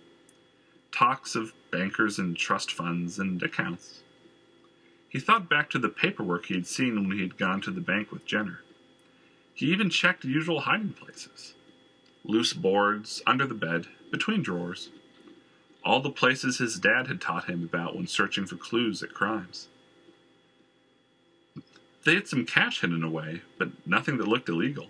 Talks 0.93 1.35
of 1.35 1.51
bankers 1.69 2.17
and 2.17 2.37
trust 2.37 2.71
funds 2.71 3.19
and 3.19 3.43
accounts. 3.43 4.03
He 5.15 5.21
thought 5.21 5.47
back 5.47 5.69
to 5.69 5.79
the 5.79 5.87
paperwork 5.87 6.47
he 6.47 6.55
had 6.55 6.67
seen 6.67 7.07
when 7.07 7.17
he 7.17 7.23
had 7.23 7.37
gone 7.37 7.61
to 7.61 7.71
the 7.71 7.79
bank 7.79 8.11
with 8.11 8.25
Jenner. 8.25 8.59
He 9.53 9.67
even 9.67 9.89
checked 9.89 10.23
the 10.23 10.27
usual 10.27 10.59
hiding 10.59 10.91
places 10.91 11.53
loose 12.25 12.51
boards, 12.51 13.23
under 13.25 13.47
the 13.47 13.53
bed, 13.53 13.87
between 14.11 14.41
drawers. 14.43 14.89
All 15.85 16.01
the 16.01 16.09
places 16.09 16.57
his 16.57 16.77
dad 16.77 17.07
had 17.07 17.21
taught 17.21 17.49
him 17.49 17.63
about 17.63 17.95
when 17.95 18.07
searching 18.07 18.45
for 18.45 18.57
clues 18.57 19.01
at 19.01 19.13
crimes. 19.13 19.69
They 22.03 22.15
had 22.15 22.27
some 22.27 22.45
cash 22.45 22.81
hidden 22.81 23.01
away, 23.01 23.43
but 23.57 23.87
nothing 23.87 24.17
that 24.17 24.27
looked 24.27 24.49
illegal. 24.49 24.89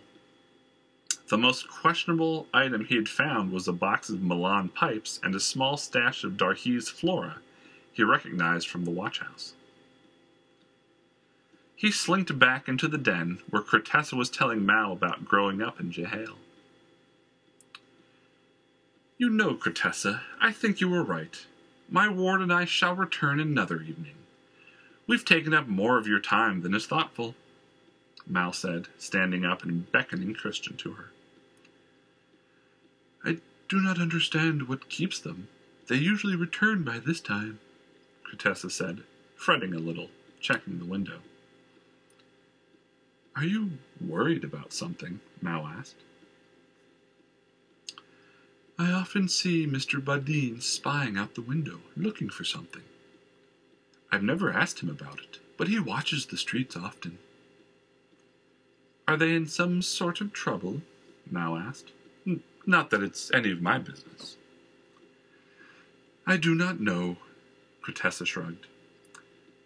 The 1.28 1.38
most 1.38 1.70
questionable 1.70 2.48
item 2.52 2.86
he 2.86 2.96
had 2.96 3.10
found 3.10 3.52
was 3.52 3.68
a 3.68 3.74
box 3.74 4.10
of 4.10 4.24
Milan 4.24 4.70
pipes 4.70 5.20
and 5.22 5.36
a 5.36 5.40
small 5.40 5.78
stash 5.78 6.24
of 6.24 6.36
Darhee's 6.36 6.90
flora 6.90 7.42
he 7.94 8.02
recognized 8.02 8.68
from 8.68 8.86
the 8.86 8.92
watch 8.92 9.20
house. 9.20 9.54
He 11.76 11.92
slinked 11.92 12.38
back 12.40 12.70
into 12.70 12.88
the 12.88 12.98
den 12.98 13.40
where 13.50 13.62
Cretessa 13.62 14.16
was 14.16 14.30
telling 14.30 14.66
Mal 14.66 14.94
about 14.94 15.26
growing 15.26 15.62
up 15.62 15.80
in 15.80 15.92
Jehail. 15.92 16.38
You 19.18 19.30
know, 19.30 19.56
Cretessa, 19.56 20.22
I 20.42 20.52
think 20.52 20.80
you 20.80 20.90
were 20.90 21.04
right. 21.04 21.46
My 21.90 22.08
ward 22.08 22.42
and 22.42 22.52
I 22.52 22.66
shall 22.66 22.96
return 22.96 23.40
another 23.40 23.82
evening. 23.82 24.16
We've 25.08 25.26
taken 25.26 25.54
up 25.54 25.68
more 25.68 25.98
of 25.98 26.08
your 26.08 26.20
time 26.20 26.62
than 26.62 26.74
is 26.74 26.88
thoughtful, 26.88 27.36
Mal 28.26 28.54
said, 28.54 28.88
standing 28.98 29.46
up 29.46 29.64
and 29.64 29.92
beckoning 29.92 30.34
Christian 30.34 30.78
to 30.78 30.94
her. 30.94 31.12
I 33.24 33.38
do 33.70 33.80
not 33.80 34.00
understand 34.00 34.68
what 34.68 34.90
keeps 34.90 35.20
them. 35.20 35.48
They 35.88 35.96
usually 35.96 36.36
return 36.36 36.84
by 36.84 37.00
this 37.00 37.20
time, 37.20 37.60
Cretessa 38.24 38.72
said, 38.72 39.04
fretting 39.36 39.74
a 39.74 39.80
little, 39.80 40.10
checking 40.40 40.80
the 40.80 40.86
window. 40.86 41.20
Are 43.36 43.44
you 43.44 43.72
worried 44.00 44.46
about 44.46 44.72
something? 44.72 45.20
Mal 45.42 45.68
asked. 45.68 45.96
I 48.80 48.92
often 48.92 49.28
see 49.28 49.68
Mr. 49.68 50.04
Bodine 50.04 50.62
spying 50.62 51.18
out 51.18 51.36
the 51.36 51.42
window, 51.42 51.80
looking 51.98 52.30
for 52.30 52.44
something. 52.46 52.84
I've 54.12 54.24
never 54.24 54.52
asked 54.52 54.80
him 54.82 54.90
about 54.90 55.20
it, 55.20 55.40
but 55.58 55.68
he 55.68 55.80
watches 55.80 56.26
the 56.26 56.38
streets 56.38 56.78
often. 56.78 57.18
Are 59.08 59.18
they 59.18 59.36
in 59.36 59.48
some 59.48 59.82
sort 59.82 60.22
of 60.22 60.32
trouble? 60.32 60.82
Mal 61.30 61.58
asked. 61.58 61.92
Not 62.66 62.90
that 62.90 63.04
it's 63.04 63.32
any 63.34 63.52
of 63.52 63.62
my 63.62 63.78
business. 63.78 64.38
I 66.26 66.38
do 66.38 66.56
not 66.56 66.80
know, 66.80 67.18
Cretessa 67.84 68.26
shrugged. 68.26 68.68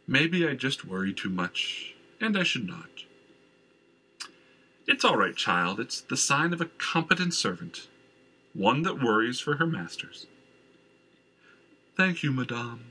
Maybe 0.07 0.47
I 0.47 0.55
just 0.55 0.85
worry 0.85 1.13
too 1.13 1.29
much, 1.29 1.95
and 2.19 2.37
I 2.37 2.43
should 2.43 2.67
not. 2.67 2.89
It's 4.89 5.05
all 5.05 5.17
right, 5.17 5.35
child. 5.35 5.79
It's 5.79 6.01
the 6.01 6.17
sign 6.17 6.51
of 6.51 6.61
a 6.61 6.65
competent 6.65 7.35
servant 7.35 7.87
one 8.55 8.81
that 8.81 8.99
worries 8.99 9.39
for 9.39 9.57
her 9.57 9.67
masters. 9.67 10.25
Thank 11.95 12.23
you, 12.23 12.31
madame. 12.31 12.85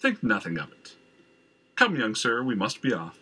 Think 0.00 0.22
nothing 0.22 0.56
of 0.58 0.72
it. 0.72 0.94
Come, 1.76 1.96
young 1.96 2.14
sir, 2.14 2.42
we 2.42 2.54
must 2.54 2.80
be 2.80 2.94
off. 2.94 3.18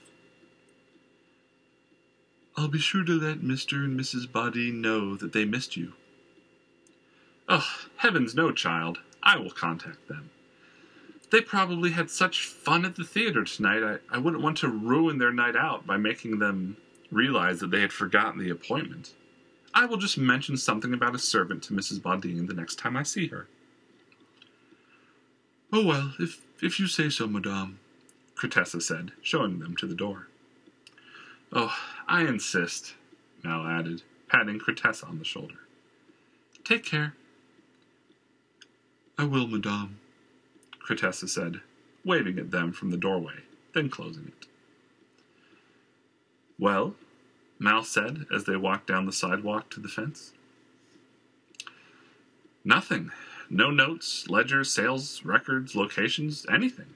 I'll 2.57 2.69
be 2.69 2.79
sure 2.79 3.03
to 3.03 3.19
let 3.19 3.41
Mr. 3.41 3.85
and 3.85 3.99
Mrs. 3.99 4.31
Bodine 4.31 4.81
know 4.81 5.17
that 5.17 5.33
they 5.33 5.45
missed 5.45 5.77
you. 5.77 5.95
Oh, 7.49 7.69
heavens 7.97 8.37
no, 8.37 8.53
child. 8.53 9.01
I 9.25 9.39
will 9.39 9.51
contact 9.51 10.07
them. 10.07 10.31
They 11.33 11.41
probably 11.41 11.91
had 11.91 12.13
such 12.13 12.47
fun 12.47 12.85
at 12.85 12.95
the 12.95 13.03
theater 13.03 13.43
tonight, 13.43 13.83
I, 13.83 14.15
I 14.15 14.19
wouldn't 14.19 14.45
want 14.45 14.59
to 14.59 14.69
ruin 14.69 15.19
their 15.19 15.33
night 15.33 15.57
out 15.57 15.85
by 15.85 15.97
making 15.97 16.39
them 16.39 16.77
realize 17.11 17.61
that 17.61 17.71
they 17.71 17.81
had 17.81 17.93
forgotten 17.93 18.39
the 18.39 18.51
appointment. 18.51 19.13
I 19.75 19.85
will 19.85 19.99
just 19.99 20.19
mention 20.19 20.57
something 20.57 20.95
about 20.95 21.15
a 21.15 21.19
servant 21.19 21.63
to 21.65 21.75
Mrs. 21.75 22.03
Bodine 22.03 22.47
the 22.47 22.55
next 22.55 22.77
time 22.77 22.97
I 22.97 23.03
see 23.03 23.29
her. 23.29 23.47
Oh, 25.73 25.85
well, 25.85 26.15
if, 26.19 26.41
if 26.63 26.81
you 26.81 26.87
say 26.87 27.11
so, 27.11 27.27
madame, 27.27 27.79
Cretessa 28.37 28.81
said, 28.81 29.13
showing 29.21 29.59
them 29.59 29.77
to 29.77 29.87
the 29.87 29.95
door. 29.95 30.29
Oh, 31.53 31.75
I 32.09 32.23
insist, 32.23 32.95
Mal 33.43 33.67
added, 33.67 34.03
patting 34.29 34.59
Cretessa 34.59 35.09
on 35.09 35.19
the 35.19 35.25
shoulder. 35.25 35.59
Take 36.65 36.85
care. 36.85 37.15
I 39.19 39.25
will, 39.25 39.47
madame, 39.47 39.99
Cretessa 40.87 41.29
said, 41.29 41.61
waving 42.05 42.39
at 42.39 42.51
them 42.51 42.73
from 42.73 42.91
the 42.91 42.97
doorway, 42.97 43.41
then 43.75 43.89
closing 43.89 44.29
it. 44.29 44.47
Well, 46.59 46.95
Mal 47.59 47.85
said 47.85 48.27
as 48.35 48.45
they 48.45 48.57
walked 48.57 48.87
down 48.87 49.07
the 49.07 49.13
sidewalk 49.13 49.71
to 49.71 49.81
the 49.81 49.89
fence. 49.89 50.33
Nothing. 52.65 53.11
No 53.49 53.71
notes, 53.71 54.29
ledgers, 54.29 54.73
sales, 54.73 55.25
records, 55.25 55.77
locations, 55.77 56.45
anything. 56.51 56.95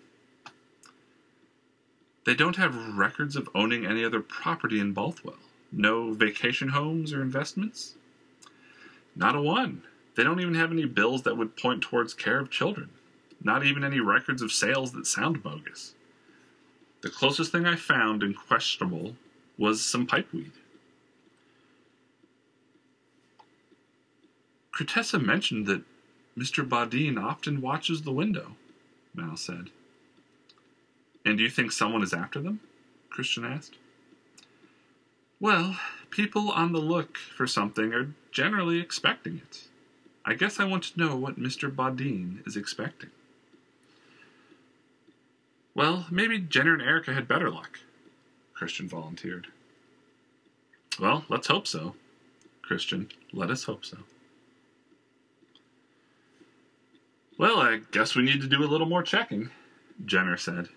They 2.27 2.35
don't 2.35 2.57
have 2.57 2.97
records 2.97 3.37
of 3.37 3.49
owning 3.55 3.87
any 3.87 4.05
other 4.05 4.21
property 4.21 4.81
in 4.81 4.95
Balthwell. 4.95 5.39
No 5.73 6.13
vacation 6.13 6.71
homes 6.71 7.13
or 7.13 7.23
investments? 7.23 7.95
Not 9.15 9.37
a 9.37 9.41
one. 9.41 9.83
They 10.17 10.25
don't 10.25 10.41
even 10.41 10.55
have 10.55 10.73
any 10.73 10.85
bills 10.87 11.23
that 11.23 11.37
would 11.37 11.57
point 11.57 11.83
towards 11.83 12.15
care 12.15 12.41
of 12.41 12.51
children. 12.51 12.91
Not 13.43 13.65
even 13.65 13.85
any 13.85 14.01
records 14.01 14.43
of 14.43 14.53
sales 14.53 14.93
that 14.93 15.07
sound 15.07 15.43
bogus. 15.43 15.95
The 17.03 17.11
closest 17.11 17.53
thing 17.53 17.65
I 17.65 17.77
found 17.77 18.23
in 18.23 18.35
questionable 18.35 19.17
was 19.61 19.85
some 19.85 20.07
pipeweed. 20.07 20.53
Cretessa 24.75 25.23
mentioned 25.23 25.67
that 25.67 25.83
Mr. 26.37 26.67
Bodine 26.67 27.19
often 27.19 27.61
watches 27.61 28.03
the 28.03 28.11
window, 28.11 28.57
Mal 29.15 29.37
said. 29.37 29.69
And 31.27 31.37
do 31.37 31.45
you 31.45 31.51
think 31.51 31.71
someone 31.71 32.03
is 32.03 32.15
after 32.15 32.41
them? 32.41 32.61
Christian 33.11 33.45
asked. 33.45 33.75
Well, 35.39 35.79
people 36.09 36.51
on 36.51 36.73
the 36.73 36.79
look 36.79 37.19
for 37.19 37.47
something 37.47 37.93
are 37.93 38.15
generally 38.33 38.81
expecting 38.81 39.37
it. 39.37 39.65
I 40.25 40.35
guess 40.35 40.59
I 40.59 40.65
want 40.65 40.85
to 40.85 40.99
know 40.99 41.17
what 41.17 41.39
Mr. 41.39 41.75
Bodine 41.75 42.43
is 42.47 42.57
expecting. 42.57 43.11
Well, 45.75 46.07
maybe 46.11 46.39
Jenner 46.39 46.73
and 46.73 46.83
Erica 46.83 47.13
had 47.13 47.29
better 47.29 47.51
luck, 47.51 47.81
Christian 48.61 48.91
volunteered. 48.91 49.47
Well, 51.01 51.25
let's 51.31 51.47
hope 51.47 51.67
so. 51.67 51.95
Christian, 52.61 53.09
let 53.33 53.51
us 53.51 53.65
hope 53.65 53.87
so. 53.87 53.97
Well, 57.39 57.59
I 57.59 57.81
guess 57.91 58.15
we 58.15 58.21
need 58.21 58.43
to 58.43 58.47
do 58.47 58.63
a 58.63 58.69
little 58.69 58.87
more 58.87 59.03
checking, 59.03 59.49
Jenner 60.05 60.37
said. 60.37 60.69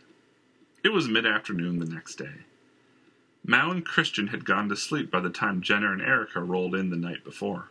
It 0.81 0.93
was 0.93 1.09
mid 1.09 1.25
afternoon 1.25 1.77
the 1.77 1.85
next 1.85 2.15
day. 2.15 2.45
Mal 3.43 3.71
and 3.71 3.85
Christian 3.85 4.27
had 4.27 4.45
gone 4.45 4.69
to 4.69 4.77
sleep 4.77 5.11
by 5.11 5.19
the 5.19 5.29
time 5.29 5.61
Jenner 5.61 5.91
and 5.91 6.01
Erica 6.01 6.39
rolled 6.41 6.75
in 6.75 6.89
the 6.89 6.95
night 6.95 7.25
before. 7.25 7.67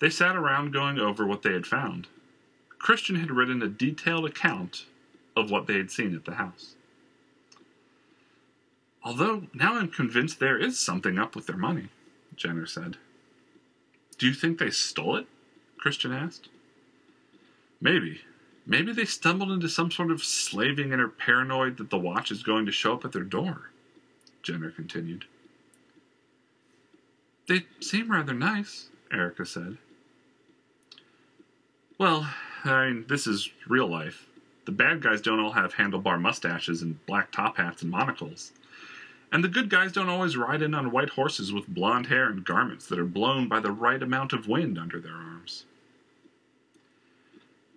They 0.00 0.10
sat 0.10 0.36
around 0.36 0.74
going 0.74 0.98
over 0.98 1.26
what 1.26 1.40
they 1.40 1.54
had 1.54 1.66
found. 1.66 2.06
Christian 2.78 3.16
had 3.16 3.30
written 3.30 3.62
a 3.62 3.68
detailed 3.68 4.26
account 4.26 4.84
of 5.34 5.50
what 5.50 5.66
they 5.66 5.78
had 5.78 5.90
seen 5.90 6.14
at 6.14 6.26
the 6.26 6.34
house. 6.34 6.74
Although 9.02 9.46
now 9.54 9.76
I'm 9.76 9.88
convinced 9.88 10.38
there 10.38 10.58
is 10.58 10.78
something 10.78 11.18
up 11.18 11.34
with 11.34 11.46
their 11.46 11.56
money, 11.56 11.88
Jenner 12.36 12.66
said. 12.66 12.96
Do 14.18 14.26
you 14.26 14.34
think 14.34 14.58
they 14.58 14.70
stole 14.70 15.16
it? 15.16 15.26
Christian 15.78 16.12
asked. 16.12 16.48
Maybe. 17.80 18.20
Maybe 18.66 18.92
they 18.92 19.06
stumbled 19.06 19.50
into 19.50 19.68
some 19.68 19.90
sort 19.90 20.10
of 20.10 20.22
slaving 20.22 20.92
are 20.92 21.08
paranoid 21.08 21.78
that 21.78 21.88
the 21.90 21.98
watch 21.98 22.30
is 22.30 22.42
going 22.42 22.66
to 22.66 22.72
show 22.72 22.92
up 22.92 23.04
at 23.04 23.12
their 23.12 23.24
door, 23.24 23.70
Jenner 24.42 24.70
continued. 24.70 25.24
They 27.48 27.64
seem 27.80 28.12
rather 28.12 28.34
nice, 28.34 28.90
Erica 29.10 29.46
said. 29.46 29.78
Well, 31.98 32.28
I 32.64 32.86
mean, 32.86 33.06
this 33.08 33.26
is 33.26 33.50
real 33.66 33.88
life. 33.88 34.26
The 34.66 34.72
bad 34.72 35.02
guys 35.02 35.20
don't 35.20 35.40
all 35.40 35.52
have 35.52 35.74
handlebar 35.74 36.20
mustaches 36.20 36.82
and 36.82 37.04
black 37.06 37.32
top 37.32 37.56
hats 37.56 37.82
and 37.82 37.90
monocles. 37.90 38.52
And 39.32 39.44
the 39.44 39.48
good 39.48 39.70
guys 39.70 39.92
don't 39.92 40.08
always 40.08 40.36
ride 40.36 40.62
in 40.62 40.74
on 40.74 40.90
white 40.90 41.10
horses 41.10 41.52
with 41.52 41.68
blond 41.68 42.06
hair 42.06 42.28
and 42.28 42.44
garments 42.44 42.86
that 42.86 42.98
are 42.98 43.04
blown 43.04 43.48
by 43.48 43.60
the 43.60 43.70
right 43.70 44.02
amount 44.02 44.32
of 44.32 44.48
wind 44.48 44.76
under 44.76 45.00
their 45.00 45.14
arms. 45.14 45.66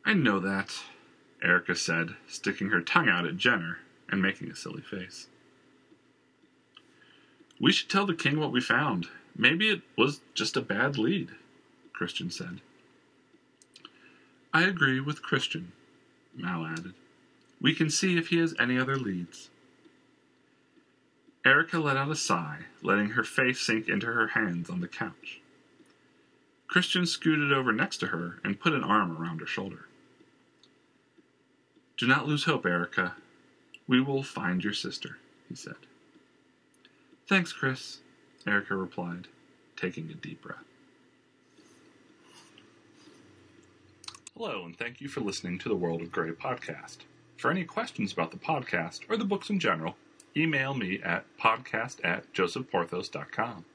I 0.05 0.13
know 0.13 0.39
that, 0.39 0.73
Erica 1.41 1.75
said, 1.75 2.15
sticking 2.27 2.69
her 2.69 2.81
tongue 2.81 3.07
out 3.07 3.25
at 3.25 3.37
Jenner 3.37 3.79
and 4.09 4.21
making 4.21 4.49
a 4.49 4.55
silly 4.55 4.81
face. 4.81 5.27
We 7.59 7.71
should 7.71 7.89
tell 7.89 8.05
the 8.05 8.15
king 8.15 8.39
what 8.39 8.51
we 8.51 8.59
found. 8.59 9.07
Maybe 9.35 9.69
it 9.69 9.81
was 9.97 10.21
just 10.33 10.57
a 10.57 10.61
bad 10.61 10.97
lead, 10.97 11.29
Christian 11.93 12.29
said. 12.29 12.61
I 14.53 14.63
agree 14.63 14.99
with 14.99 15.23
Christian, 15.23 15.71
Mal 16.35 16.65
added. 16.65 16.93
We 17.61 17.73
can 17.73 17.89
see 17.89 18.17
if 18.17 18.27
he 18.27 18.37
has 18.39 18.53
any 18.59 18.77
other 18.77 18.97
leads. 18.97 19.49
Erica 21.45 21.77
let 21.77 21.97
out 21.97 22.09
a 22.09 22.15
sigh, 22.15 22.59
letting 22.81 23.09
her 23.09 23.23
face 23.23 23.59
sink 23.59 23.89
into 23.89 24.07
her 24.07 24.27
hands 24.27 24.69
on 24.69 24.79
the 24.79 24.87
couch. 24.87 25.41
Christian 26.67 27.05
scooted 27.05 27.51
over 27.51 27.73
next 27.73 27.97
to 27.97 28.07
her 28.07 28.39
and 28.43 28.59
put 28.59 28.73
an 28.73 28.83
arm 28.83 29.17
around 29.17 29.39
her 29.39 29.45
shoulder. 29.45 29.85
Do 31.97 32.07
not 32.07 32.27
lose 32.27 32.45
hope, 32.45 32.65
Erica. 32.65 33.15
We 33.87 33.99
will 34.01 34.23
find 34.23 34.63
your 34.63 34.73
sister, 34.73 35.17
he 35.49 35.55
said. 35.55 35.75
Thanks, 37.27 37.51
Chris, 37.51 37.99
Erica 38.47 38.75
replied, 38.75 39.27
taking 39.75 40.09
a 40.09 40.13
deep 40.13 40.41
breath. 40.41 40.63
Hello, 44.35 44.63
and 44.65 44.77
thank 44.77 45.01
you 45.01 45.09
for 45.09 45.21
listening 45.21 45.59
to 45.59 45.69
the 45.69 45.75
World 45.75 46.01
of 46.01 46.11
Grey 46.11 46.31
podcast. 46.31 46.99
For 47.37 47.51
any 47.51 47.65
questions 47.65 48.13
about 48.13 48.31
the 48.31 48.37
podcast 48.37 49.01
or 49.09 49.17
the 49.17 49.25
books 49.25 49.49
in 49.49 49.59
general, 49.59 49.95
email 50.35 50.73
me 50.73 50.99
at 51.03 51.25
podcast 51.37 51.97
at 52.03 52.31
josephporthos.com. 52.33 53.65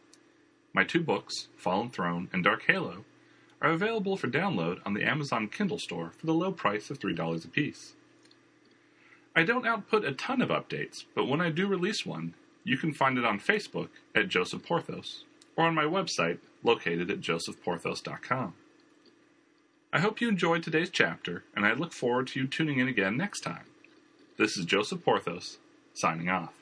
My 0.73 0.85
two 0.85 1.01
books, 1.01 1.49
Fallen 1.57 1.91
Throne 1.91 2.29
and 2.33 2.45
Dark 2.45 2.65
Halo, 2.67 3.05
are 3.61 3.71
available 3.71 4.17
for 4.17 4.29
download 4.29 4.81
on 4.85 4.95
the 4.95 5.05
Amazon 5.05 5.49
Kindle 5.49 5.79
store 5.79 6.13
for 6.17 6.27
the 6.27 6.35
low 6.35 6.53
price 6.53 6.91
of 6.91 6.99
$3 6.99 7.45
a 7.45 7.49
piece. 7.49 7.95
I 9.35 9.45
don't 9.45 9.67
output 9.67 10.05
a 10.05 10.13
ton 10.13 10.43
of 10.43 10.49
updates, 10.49 11.05
but 11.15 11.29
when 11.29 11.41
I 11.41 11.51
do 11.51 11.67
release 11.67 12.05
one, 12.05 12.35
you 12.65 12.77
can 12.77 12.93
find 12.93 13.19
it 13.19 13.25
on 13.25 13.41
Facebook 13.41 13.89
at 14.15 14.29
Joseph 14.29 14.65
Porthos 14.65 15.25
or 15.57 15.65
on 15.67 15.75
my 15.75 15.85
website 15.85 16.39
located 16.63 17.11
at 17.11 17.21
josephporthos.com. 17.21 18.55
I 19.93 20.01
hope 20.01 20.21
you 20.21 20.29
enjoyed 20.29 20.63
today's 20.63 20.91
chapter, 20.91 21.45
and 21.57 21.65
I 21.65 21.73
look 21.73 21.93
forward 21.93 22.27
to 22.29 22.41
you 22.41 22.47
tuning 22.47 22.79
in 22.79 22.89
again 22.89 23.17
next 23.17 23.41
time. 23.41 23.65
This 24.37 24.57
is 24.57 24.67
Joseph 24.67 25.03
Porthos 25.05 25.59
signing 25.99 26.29
off. 26.29 26.58